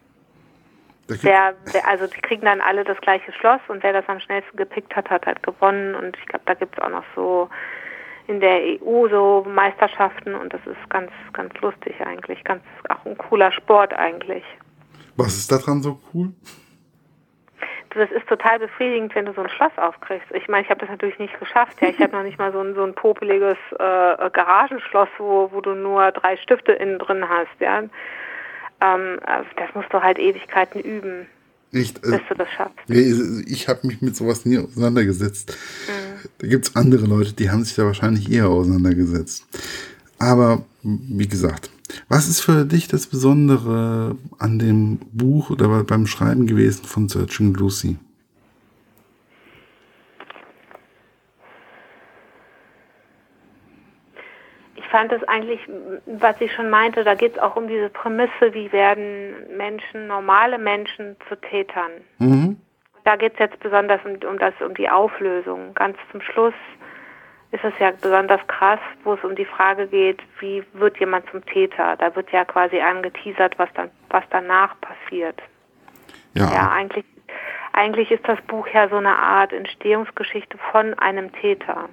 Wer, 1.09 1.55
wer, 1.73 1.89
also 1.89 2.07
die 2.07 2.21
kriegen 2.21 2.45
dann 2.45 2.61
alle 2.61 2.85
das 2.85 3.01
gleiche 3.01 3.33
Schloss 3.33 3.61
und 3.67 3.83
wer 3.83 3.93
das 3.93 4.09
am 4.09 4.21
schnellsten 4.21 4.57
gepickt 4.57 4.95
hat, 4.95 5.11
hat 5.11 5.27
halt 5.27 5.43
gewonnen. 5.43 5.97
Und 5.97 6.17
ich 6.17 6.27
glaube, 6.27 6.45
da 6.47 6.55
gibt 6.55 6.79
es 6.79 6.85
auch 6.85 6.91
noch 6.91 7.05
so 7.17 7.49
in 8.29 8.39
der 8.39 8.61
EU 8.81 9.09
so 9.09 9.45
Meisterschaften 9.49 10.37
und 10.37 10.55
das 10.55 10.61
ist 10.65 10.91
ganz, 10.91 11.11
ganz 11.33 11.53
lustig 11.61 11.95
eigentlich. 12.07 12.45
Ganz 12.45 12.63
auch 12.89 13.05
ein 13.05 13.19
cooler 13.19 13.51
Sport 13.51 13.93
eigentlich. 13.95 14.45
Was 15.17 15.35
ist 15.35 15.51
daran 15.51 15.83
so 15.83 15.99
cool? 16.15 16.33
Das 17.91 18.11
ist 18.11 18.27
total 18.29 18.59
befriedigend, 18.59 19.15
wenn 19.15 19.27
du 19.27 19.33
so 19.33 19.43
ein 19.43 19.49
Schloss 19.49 19.73
aufkriegst. 19.77 20.29
Ich 20.33 20.49
meine, 20.49 20.65
ich 20.65 20.71
habe 20.71 20.81
das 20.81 20.89
natürlich 20.89 21.19
nicht 21.19 21.39
geschafft. 21.39 21.81
Ja, 21.81 21.89
ich 21.89 21.99
habe 21.99 22.17
noch 22.17 22.23
nicht 22.23 22.39
mal 22.39 22.53
so 22.53 22.61
ein, 22.61 22.75
so 22.75 22.85
ein 22.85 22.95
popeliges 22.95 23.59
äh, 23.73 24.31
Garagenschloss, 24.31 25.09
wo, 25.19 25.51
wo 25.53 25.61
du 25.61 25.75
nur 25.75 26.13
drei 26.13 26.37
Stifte 26.37 26.73
innen 26.73 26.99
drin 26.99 27.29
hast. 27.29 27.61
Ja, 27.61 27.81
ähm, 27.81 29.19
äh, 29.27 29.43
das 29.57 29.75
musst 29.75 29.93
du 29.93 30.03
halt 30.03 30.19
Ewigkeiten 30.19 30.81
üben. 30.81 31.27
Echt, 31.73 31.99
äh, 32.05 32.11
bis 32.11 32.21
du 32.29 32.35
das 32.35 32.49
schaffst. 32.51 32.79
Ich 32.89 33.69
habe 33.69 33.87
mich 33.87 34.01
mit 34.01 34.17
sowas 34.17 34.45
nie 34.45 34.59
auseinandergesetzt. 34.59 35.57
Mhm. 35.87 36.29
Da 36.39 36.47
gibt 36.47 36.69
es 36.69 36.77
andere 36.77 37.07
Leute, 37.07 37.33
die 37.33 37.51
haben 37.51 37.65
sich 37.65 37.77
da 37.77 37.85
wahrscheinlich 37.85 38.31
eher 38.31 38.49
auseinandergesetzt. 38.49 39.47
Aber 40.21 40.63
wie 40.83 41.27
gesagt, 41.27 41.71
was 42.09 42.29
ist 42.29 42.43
für 42.43 42.65
dich 42.65 42.89
das 42.89 43.07
Besondere 43.07 44.17
an 44.39 44.59
dem 44.59 44.99
Buch 45.13 45.51
oder 45.51 45.83
beim 45.83 46.07
Schreiben 46.07 46.47
gewesen 46.47 46.85
von 46.85 47.09
Searching 47.09 47.55
Lucy? 47.55 47.99
Ich 54.77 54.85
fand 54.91 55.11
es 55.13 55.23
eigentlich, 55.25 55.61
was 56.07 56.39
ich 56.41 56.53
schon 56.53 56.69
meinte, 56.69 57.03
da 57.03 57.15
geht 57.15 57.37
es 57.37 57.39
auch 57.39 57.57
um 57.57 57.67
diese 57.67 57.89
Prämisse, 57.89 58.53
wie 58.53 58.71
werden 58.73 59.57
Menschen, 59.57 60.07
normale 60.07 60.59
Menschen 60.59 61.17
zu 61.29 61.37
Tätern. 61.37 61.93
Mhm. 62.19 62.57
Da 63.05 63.17
geht 63.17 63.35
es 63.35 63.39
jetzt 63.39 63.61
besonders 63.61 64.01
um, 64.05 64.19
um, 64.29 64.39
das, 64.39 64.53
um 64.61 64.75
die 64.75 64.91
Auflösung. 64.91 65.73
Ganz 65.75 65.97
zum 66.11 66.21
Schluss 66.21 66.55
ist 67.53 67.65
es 67.65 67.73
ja 67.81 67.91
besonders 67.91 68.41
krass, 68.47 68.79
wo 69.03 69.15
es 69.15 69.25
um 69.25 69.35
die 69.35 69.45
Frage 69.45 69.89
geht, 69.89 70.21
wie 70.39 70.63
wird 70.73 70.99
jemand 70.99 71.29
zum 71.31 71.45
Täter? 71.47 71.97
Da 71.97 72.15
wird 72.15 72.31
ja 72.31 72.45
quasi 72.45 72.81
angeteasert, 72.81 73.59
was 73.59 73.69
dann, 73.75 73.91
was 74.09 74.23
danach 74.31 74.77
passiert. 74.81 75.41
Ja. 76.35 76.53
ja, 76.53 76.71
eigentlich, 76.71 77.05
eigentlich 77.73 78.11
ist 78.13 78.27
das 78.29 78.41
Buch 78.43 78.69
ja 78.69 78.89
so 78.89 78.97
eine 78.97 79.17
Art 79.17 79.53
Entstehungsgeschichte 79.53 80.59
von 80.71 80.95
einem 80.95 81.33
Täter. 81.33 81.89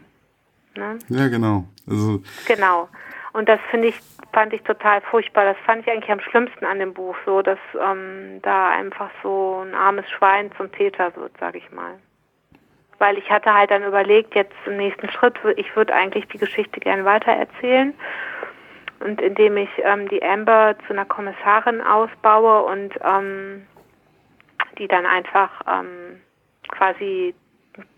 Ne? 0.75 0.99
Ja, 1.09 1.27
genau. 1.27 1.65
Also 1.89 2.21
genau. 2.45 2.87
Und 3.33 3.49
das 3.49 3.59
finde 3.71 3.87
ich, 3.87 3.99
fand 4.33 4.53
ich 4.53 4.61
total 4.61 5.01
furchtbar. 5.01 5.45
Das 5.45 5.57
fand 5.65 5.81
ich 5.81 5.91
eigentlich 5.91 6.11
am 6.11 6.19
schlimmsten 6.19 6.65
an 6.65 6.77
dem 6.77 6.93
Buch, 6.93 7.15
so 7.25 7.41
dass 7.41 7.59
ähm, 7.81 8.41
da 8.43 8.69
einfach 8.69 9.09
so 9.23 9.63
ein 9.65 9.73
armes 9.73 10.07
Schwein 10.11 10.51
zum 10.55 10.71
Täter 10.71 11.15
wird, 11.15 11.31
sag 11.39 11.55
ich 11.55 11.71
mal 11.71 11.95
weil 12.99 13.17
ich 13.17 13.29
hatte 13.29 13.53
halt 13.53 13.71
dann 13.71 13.83
überlegt, 13.83 14.35
jetzt 14.35 14.55
im 14.65 14.77
nächsten 14.77 15.09
Schritt, 15.11 15.35
ich 15.55 15.75
würde 15.75 15.93
eigentlich 15.93 16.27
die 16.27 16.37
Geschichte 16.37 16.79
gern 16.79 17.05
weitererzählen. 17.05 17.93
Und 18.99 19.21
indem 19.21 19.57
ich 19.57 19.69
ähm, 19.83 20.07
die 20.09 20.23
Amber 20.23 20.75
zu 20.87 20.93
einer 20.93 21.05
Kommissarin 21.05 21.81
ausbaue 21.81 22.63
und 22.63 22.93
ähm, 23.03 23.67
die 24.79 24.87
dann 24.87 25.05
einfach 25.05 25.51
ähm, 25.67 26.19
quasi 26.69 27.35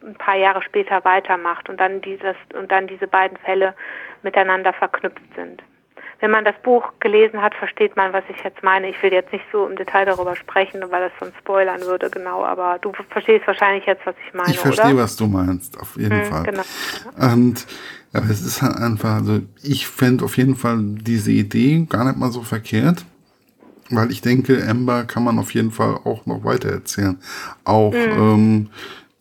ein 0.03 0.15
paar 0.15 0.35
Jahre 0.35 0.61
später 0.61 1.05
weitermacht 1.05 1.69
und 1.69 1.79
dann 1.79 2.01
dieses 2.01 2.35
und 2.53 2.69
dann 2.69 2.87
diese 2.87 3.07
beiden 3.07 3.37
Fälle 3.37 3.73
miteinander 4.23 4.73
verknüpft 4.73 5.21
sind 5.37 5.63
wenn 6.19 6.31
man 6.31 6.43
das 6.43 6.55
Buch 6.63 6.83
gelesen 6.99 7.41
hat, 7.41 7.55
versteht 7.55 7.95
man, 7.95 8.11
was 8.11 8.23
ich 8.29 8.43
jetzt 8.43 8.61
meine. 8.61 8.89
Ich 8.89 9.01
will 9.01 9.13
jetzt 9.13 9.31
nicht 9.31 9.45
so 9.51 9.65
im 9.65 9.75
Detail 9.75 10.05
darüber 10.05 10.35
sprechen, 10.35 10.81
weil 10.89 11.09
das 11.09 11.11
sonst 11.19 11.37
spoilern 11.37 11.81
würde, 11.81 12.09
genau. 12.09 12.43
Aber 12.43 12.77
du 12.81 12.91
verstehst 13.09 13.47
wahrscheinlich 13.47 13.85
jetzt, 13.85 14.05
was 14.05 14.15
ich 14.27 14.33
meine, 14.33 14.51
Ich 14.51 14.59
verstehe, 14.59 14.93
oder? 14.93 15.03
was 15.03 15.15
du 15.15 15.27
meinst, 15.27 15.79
auf 15.79 15.95
jeden 15.95 16.21
hm, 16.21 16.25
Fall. 16.25 16.43
Genau. 16.43 16.63
Und 17.33 17.65
aber 18.11 18.29
es 18.29 18.41
ist 18.41 18.61
halt 18.61 18.75
einfach, 18.77 19.15
also 19.15 19.39
ich 19.61 19.87
fände 19.87 20.25
auf 20.25 20.35
jeden 20.37 20.55
Fall 20.55 20.79
diese 20.81 21.31
Idee 21.31 21.85
gar 21.87 22.05
nicht 22.05 22.17
mal 22.17 22.31
so 22.31 22.41
verkehrt. 22.41 23.05
Weil 23.91 24.11
ich 24.11 24.21
denke, 24.21 24.63
Amber 24.67 25.05
kann 25.05 25.23
man 25.23 25.39
auf 25.39 25.53
jeden 25.53 25.71
Fall 25.71 25.95
auch 26.03 26.27
noch 26.27 26.43
weiter 26.43 26.69
erzählen. 26.69 27.17
Auch 27.63 27.91
mhm. 27.91 27.97
ähm, 27.97 28.69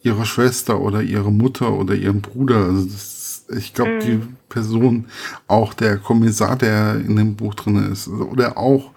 ihre 0.02 0.26
Schwester 0.26 0.80
oder 0.80 1.00
ihre 1.00 1.32
Mutter 1.32 1.72
oder 1.72 1.94
ihren 1.94 2.20
Bruder. 2.20 2.56
Also 2.56 2.84
das 2.84 3.17
ich 3.56 3.74
glaube, 3.74 3.92
mhm. 3.92 4.00
die 4.00 4.20
Person, 4.48 5.06
auch 5.46 5.74
der 5.74 5.98
Kommissar, 5.98 6.56
der 6.56 6.96
in 6.96 7.16
dem 7.16 7.36
Buch 7.36 7.54
drin 7.54 7.90
ist, 7.90 8.08
oder 8.08 8.56
auch 8.58 8.92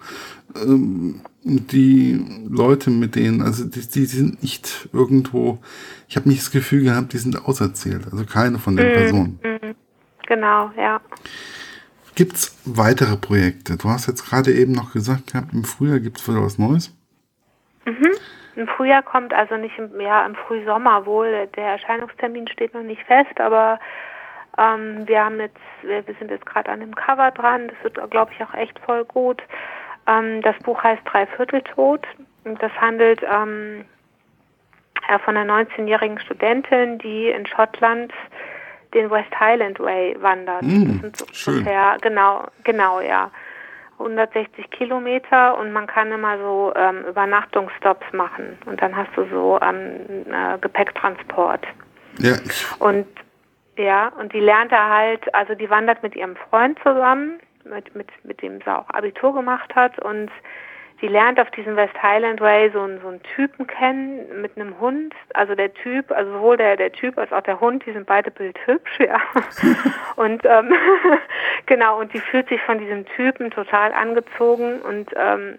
ähm, 0.56 1.20
die 1.44 2.24
Leute 2.48 2.90
mit 2.90 3.16
denen, 3.16 3.42
also 3.42 3.64
die, 3.64 3.80
die 3.80 4.04
sind 4.04 4.42
nicht 4.42 4.88
irgendwo, 4.92 5.58
ich 6.08 6.16
habe 6.16 6.28
nicht 6.28 6.42
das 6.42 6.50
Gefühl 6.50 6.84
gehabt, 6.84 7.12
die 7.12 7.18
sind 7.18 7.44
auserzählt, 7.46 8.06
also 8.10 8.24
keine 8.24 8.58
von 8.58 8.76
den 8.76 8.88
mhm. 8.88 8.92
Personen. 8.92 9.40
Mhm. 9.42 9.74
Genau, 10.26 10.70
ja. 10.76 11.00
Gibt 12.14 12.34
es 12.34 12.56
weitere 12.64 13.16
Projekte? 13.16 13.76
Du 13.76 13.88
hast 13.88 14.06
jetzt 14.06 14.28
gerade 14.28 14.52
eben 14.52 14.72
noch 14.72 14.92
gesagt 14.92 15.32
gehabt, 15.32 15.52
im 15.52 15.64
Frühjahr 15.64 15.98
gibt 15.98 16.18
es 16.18 16.28
wieder 16.28 16.42
was 16.42 16.58
Neues? 16.58 16.94
Mhm. 17.86 18.10
Im 18.54 18.68
Frühjahr 18.68 19.02
kommt 19.02 19.32
also 19.32 19.56
nicht 19.56 19.78
im, 19.78 19.98
ja, 19.98 20.26
im 20.26 20.34
Frühsommer 20.34 21.06
wohl. 21.06 21.48
Der 21.56 21.68
Erscheinungstermin 21.68 22.46
steht 22.48 22.74
noch 22.74 22.82
nicht 22.82 23.02
fest, 23.04 23.40
aber 23.40 23.80
ähm, 24.58 25.06
wir 25.06 25.24
haben 25.24 25.40
jetzt, 25.40 25.56
wir, 25.82 26.02
sind 26.18 26.30
jetzt 26.30 26.46
gerade 26.46 26.70
an 26.70 26.80
dem 26.80 26.94
Cover 26.94 27.30
dran. 27.30 27.68
Das 27.68 27.76
wird, 27.82 28.10
glaube 28.10 28.32
ich, 28.34 28.44
auch 28.44 28.54
echt 28.54 28.78
voll 28.80 29.04
gut. 29.04 29.42
Ähm, 30.06 30.42
das 30.42 30.56
Buch 30.58 30.82
heißt 30.82 31.02
Dreivierteltod 31.04 32.06
und 32.44 32.62
das 32.62 32.72
handelt 32.72 33.22
ähm, 33.22 33.84
von 35.24 35.36
einer 35.36 35.52
19-jährigen 35.52 36.20
Studentin, 36.20 36.98
die 36.98 37.28
in 37.28 37.46
Schottland 37.46 38.12
den 38.94 39.10
West 39.10 39.38
Highland 39.38 39.80
Way 39.80 40.16
wandert. 40.20 40.62
Mm, 40.62 40.84
das 40.84 41.00
sind 41.00 41.16
so 41.16 41.26
schön. 41.32 41.54
ungefähr, 41.58 41.96
genau, 42.00 42.46
genau, 42.64 43.00
ja. 43.00 43.30
160 43.98 44.70
Kilometer 44.70 45.56
und 45.58 45.72
man 45.72 45.86
kann 45.86 46.10
immer 46.10 46.36
so 46.38 46.72
ähm, 46.74 47.04
Übernachtungsstops 47.08 48.12
machen 48.12 48.58
und 48.66 48.82
dann 48.82 48.96
hast 48.96 49.10
du 49.16 49.24
so 49.30 49.60
ähm, 49.62 50.00
äh, 50.26 50.58
Gepäcktransport. 50.58 51.64
Ja. 52.18 52.34
Und 52.80 53.06
ja, 53.76 54.08
und 54.18 54.32
die 54.32 54.40
lernt 54.40 54.72
er 54.72 54.88
halt, 54.88 55.34
also 55.34 55.54
die 55.54 55.70
wandert 55.70 56.02
mit 56.02 56.14
ihrem 56.14 56.36
Freund 56.36 56.78
zusammen, 56.82 57.40
mit, 57.64 57.94
mit, 57.94 58.08
mit 58.24 58.42
dem 58.42 58.60
sie 58.60 58.74
auch 58.74 58.88
Abitur 58.90 59.32
gemacht 59.32 59.74
hat 59.74 59.98
und 59.98 60.30
die 61.02 61.08
lernt 61.08 61.40
auf 61.40 61.50
diesem 61.50 61.74
West 61.74 62.00
Highland 62.00 62.40
Way 62.40 62.70
so, 62.72 62.80
einen, 62.80 63.00
so 63.00 63.08
einen 63.08 63.22
Typen 63.34 63.66
kennen 63.66 64.40
mit 64.40 64.56
einem 64.56 64.78
Hund. 64.78 65.12
Also 65.34 65.56
der 65.56 65.74
Typ, 65.74 66.12
also 66.12 66.32
sowohl 66.32 66.56
der, 66.56 66.76
der 66.76 66.92
Typ 66.92 67.18
als 67.18 67.32
auch 67.32 67.42
der 67.42 67.60
Hund, 67.60 67.84
die 67.84 67.92
sind 67.92 68.06
beide 68.06 68.30
bildhübsch, 68.30 69.00
ja. 69.00 69.20
und 70.16 70.44
ähm, 70.44 70.72
genau, 71.66 71.98
und 71.98 72.14
die 72.14 72.20
fühlt 72.20 72.48
sich 72.48 72.62
von 72.62 72.78
diesem 72.78 73.04
Typen 73.16 73.50
total 73.50 73.92
angezogen 73.92 74.80
und, 74.82 75.10
ähm, 75.16 75.56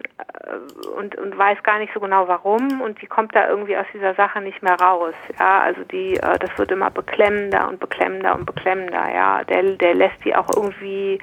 und, 0.96 1.14
und 1.16 1.36
weiß 1.36 1.62
gar 1.62 1.78
nicht 1.78 1.92
so 1.92 2.00
genau 2.00 2.26
warum 2.26 2.80
und 2.80 3.00
die 3.02 3.06
kommt 3.06 3.36
da 3.36 3.46
irgendwie 3.46 3.76
aus 3.76 3.86
dieser 3.92 4.14
Sache 4.14 4.40
nicht 4.40 4.62
mehr 4.62 4.80
raus. 4.80 5.14
Ja, 5.38 5.60
also 5.60 5.84
die, 5.84 6.16
äh, 6.16 6.38
das 6.38 6.56
wird 6.56 6.72
immer 6.72 6.90
beklemmender 6.90 7.68
und 7.68 7.80
beklemmender 7.80 8.34
und 8.34 8.46
beklemmender, 8.46 9.14
ja. 9.14 9.44
Der, 9.44 9.62
der 9.62 9.94
lässt 9.94 10.24
die 10.24 10.34
auch 10.34 10.48
irgendwie 10.56 11.18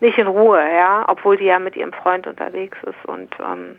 nicht 0.00 0.18
in 0.18 0.26
Ruhe, 0.26 0.60
ja, 0.60 1.04
obwohl 1.08 1.36
die 1.36 1.44
ja 1.44 1.58
mit 1.58 1.76
ihrem 1.76 1.92
Freund 1.92 2.26
unterwegs 2.26 2.78
ist 2.84 3.08
und 3.08 3.34
ähm, 3.40 3.76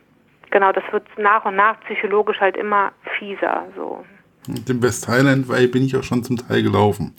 genau, 0.51 0.71
das 0.71 0.83
wird 0.91 1.05
nach 1.17 1.45
und 1.45 1.55
nach 1.55 1.79
psychologisch 1.81 2.39
halt 2.39 2.57
immer 2.57 2.91
fieser, 3.17 3.65
so. 3.75 4.05
Den 4.47 4.81
West 4.81 5.07
Highland 5.07 5.47
Way 5.47 5.67
bin 5.67 5.83
ich 5.83 5.95
auch 5.95 6.03
schon 6.03 6.23
zum 6.23 6.37
Teil 6.37 6.63
gelaufen. 6.63 7.13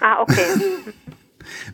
Ah, 0.00 0.20
okay. 0.20 0.46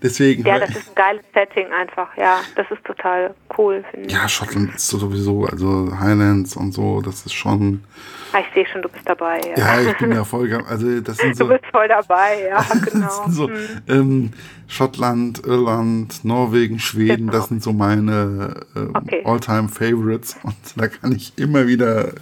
Deswegen. 0.02 0.44
Ja, 0.44 0.58
das 0.58 0.70
ist 0.70 0.88
ein 0.88 0.94
geiles 0.94 1.24
Setting 1.34 1.66
einfach, 1.72 2.16
ja. 2.16 2.40
Das 2.54 2.70
ist 2.70 2.84
total 2.84 3.34
cool, 3.56 3.84
finde 3.90 4.06
ich. 4.06 4.12
Ja, 4.12 4.28
Schottland 4.28 4.74
ist 4.74 4.88
sowieso, 4.88 5.44
also 5.44 5.90
Highlands 5.98 6.56
und 6.56 6.72
so, 6.72 7.00
das 7.00 7.26
ist 7.26 7.34
schon. 7.34 7.84
Ah, 8.32 8.40
ich 8.40 8.54
sehe 8.54 8.66
schon, 8.66 8.82
du 8.82 8.88
bist 8.88 9.08
dabei. 9.08 9.40
Ja, 9.56 9.80
ja 9.80 9.90
ich 9.90 9.98
bin 9.98 10.12
ja 10.12 10.24
voll, 10.24 10.52
also 10.68 11.00
das 11.00 11.16
sind 11.18 11.36
so. 11.36 11.44
Du 11.44 11.54
bist 11.54 11.66
voll 11.70 11.88
dabei, 11.88 12.46
ja, 12.48 12.62
genau. 12.84 13.06
das 13.06 13.16
sind 13.24 13.34
so, 13.34 13.48
hm. 13.48 13.82
ähm, 13.88 14.30
Schottland, 14.68 15.46
Irland, 15.46 16.24
Norwegen, 16.24 16.78
Schweden, 16.78 17.26
genau. 17.26 17.32
das 17.32 17.48
sind 17.48 17.62
so 17.62 17.72
meine 17.72 18.64
äh, 18.74 18.80
okay. 18.94 19.22
All-Time 19.24 19.68
Favorites 19.68 20.36
und 20.42 20.56
da 20.76 20.88
kann 20.88 21.12
ich 21.12 21.32
immer 21.36 21.66
wieder, 21.66 22.12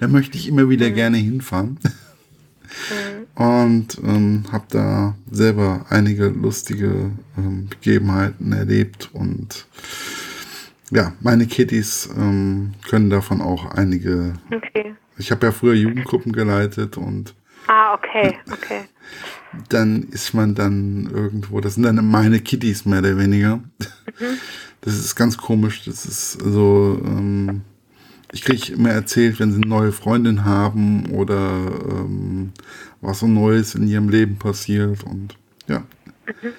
da 0.00 0.08
möchte 0.08 0.36
ich 0.36 0.48
immer 0.48 0.68
wieder 0.68 0.88
mhm. 0.88 0.94
gerne 0.94 1.16
hinfahren. 1.18 1.78
Mhm. 2.90 3.42
Und 3.42 3.98
ähm, 4.04 4.44
habe 4.50 4.64
da 4.70 5.14
selber 5.30 5.86
einige 5.88 6.28
lustige 6.28 7.10
ähm, 7.36 7.68
Begebenheiten 7.68 8.52
erlebt 8.52 9.10
und 9.12 9.66
ja, 10.90 11.14
meine 11.20 11.46
Kittys 11.46 12.08
ähm, 12.16 12.74
können 12.88 13.08
davon 13.08 13.40
auch 13.40 13.64
einige. 13.72 14.34
Okay. 14.50 14.94
Ich 15.16 15.30
habe 15.30 15.46
ja 15.46 15.52
früher 15.52 15.74
Jugendgruppen 15.74 16.32
geleitet 16.32 16.96
und. 16.98 17.34
Ah, 17.66 17.94
okay, 17.94 18.36
okay. 18.50 18.82
Dann 19.68 20.02
ist 20.10 20.34
man 20.34 20.54
dann 20.54 21.08
irgendwo, 21.12 21.60
das 21.60 21.74
sind 21.74 21.84
dann 21.84 22.04
meine 22.06 22.40
Kittys 22.40 22.84
mehr 22.84 22.98
oder 22.98 23.16
weniger. 23.16 23.56
Mhm. 23.56 24.38
Das 24.82 24.94
ist 24.94 25.14
ganz 25.14 25.38
komisch. 25.38 25.84
Das 25.84 26.04
ist 26.04 26.32
so, 26.32 27.00
ähm, 27.04 27.62
ich 28.32 28.42
kriege 28.42 28.72
immer 28.72 28.90
erzählt, 28.90 29.38
wenn 29.38 29.52
sie 29.52 29.58
eine 29.58 29.68
neue 29.68 29.92
Freundin 29.92 30.44
haben 30.44 31.10
oder 31.10 31.50
ähm, 31.90 32.52
was 33.00 33.20
so 33.20 33.26
Neues 33.26 33.74
in 33.74 33.86
ihrem 33.86 34.08
Leben 34.08 34.36
passiert 34.36 35.04
und 35.04 35.36
ja. 35.68 35.80
Mhm. 36.26 36.52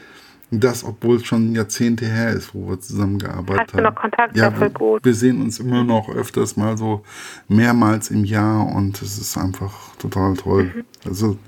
Das, 0.60 0.84
obwohl 0.84 1.16
es 1.16 1.26
schon 1.26 1.56
Jahrzehnte 1.56 2.06
her 2.06 2.30
ist, 2.30 2.54
wo 2.54 2.70
wir 2.70 2.80
zusammengearbeitet 2.80 3.50
haben. 3.50 3.60
Hast 3.60 3.74
du 3.74 3.82
noch 3.82 3.96
Kontakt? 3.96 4.38
Ja, 4.38 4.52
voll 4.52 4.70
gut. 4.70 5.04
wir 5.04 5.16
sehen 5.16 5.42
uns 5.42 5.60
immer 5.60 5.84
noch 5.84 6.10
öfters 6.10 6.56
mal 6.56 6.78
so 6.78 7.04
mehrmals 7.48 8.12
im 8.12 8.24
Jahr 8.24 8.68
und 8.68 9.02
es 9.02 9.18
ist 9.18 9.36
einfach 9.36 9.96
total 9.98 10.36
toll. 10.36 10.66
Mhm. 10.66 10.86
Also 11.06 11.40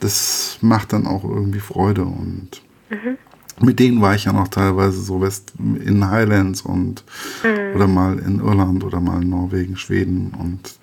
das 0.00 0.58
macht 0.62 0.92
dann 0.92 1.06
auch 1.06 1.22
irgendwie 1.22 1.60
Freude 1.60 2.02
und 2.02 2.60
mhm 2.90 3.16
mit 3.60 3.78
denen 3.78 4.00
war 4.00 4.14
ich 4.14 4.24
ja 4.24 4.32
noch 4.32 4.48
teilweise 4.48 5.00
so 5.00 5.20
West 5.20 5.52
in 5.58 6.08
Highlands 6.08 6.62
und 6.62 7.04
mhm. 7.42 7.76
oder 7.76 7.86
mal 7.86 8.18
in 8.18 8.40
Irland 8.40 8.84
oder 8.84 9.00
mal 9.00 9.22
in 9.22 9.30
Norwegen, 9.30 9.76
Schweden 9.76 10.32
und 10.38 10.78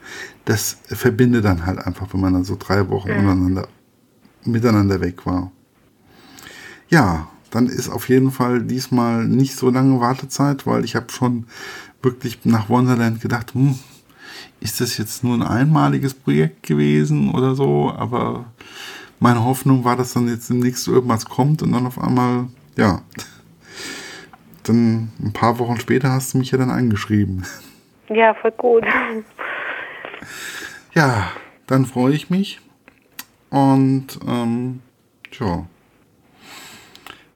das 0.45 0.77
verbindet 0.85 1.45
dann 1.45 1.65
halt 1.65 1.79
einfach, 1.79 2.13
wenn 2.13 2.21
man 2.21 2.33
dann 2.33 2.43
so 2.43 2.55
drei 2.57 2.89
Wochen 2.89 3.09
mhm. 3.09 3.65
miteinander 4.45 5.01
weg 5.01 5.25
war. 5.25 5.51
Ja, 6.89 7.27
dann 7.51 7.67
ist 7.67 7.89
auf 7.89 8.09
jeden 8.09 8.31
Fall 8.31 8.61
diesmal 8.61 9.25
nicht 9.25 9.55
so 9.55 9.69
lange 9.69 9.99
Wartezeit, 9.99 10.65
weil 10.65 10.85
ich 10.85 10.95
habe 10.95 11.11
schon 11.11 11.45
wirklich 12.01 12.39
nach 12.45 12.69
Wonderland 12.69 13.21
gedacht, 13.21 13.53
hm, 13.53 13.77
ist 14.59 14.81
das 14.81 14.97
jetzt 14.97 15.23
nur 15.23 15.35
ein 15.35 15.43
einmaliges 15.43 16.13
Projekt 16.13 16.63
gewesen 16.63 17.31
oder 17.31 17.55
so, 17.55 17.91
aber 17.91 18.45
meine 19.19 19.43
Hoffnung 19.43 19.83
war, 19.83 19.95
dass 19.95 20.13
dann 20.13 20.27
jetzt 20.27 20.49
demnächst 20.49 20.87
irgendwas 20.87 21.25
kommt 21.25 21.61
und 21.61 21.71
dann 21.71 21.85
auf 21.85 22.01
einmal 22.01 22.47
ja, 22.77 23.01
dann 24.63 25.11
ein 25.19 25.33
paar 25.33 25.59
Wochen 25.59 25.79
später 25.79 26.11
hast 26.11 26.33
du 26.33 26.37
mich 26.37 26.51
ja 26.51 26.57
dann 26.57 26.69
angeschrieben. 26.69 27.45
Ja, 28.09 28.33
voll 28.33 28.51
gut. 28.51 28.83
Ja, 30.93 31.31
dann 31.67 31.85
freue 31.85 32.13
ich 32.13 32.29
mich 32.29 32.59
und 33.49 34.19
ähm, 34.27 34.81
tja. 35.31 35.65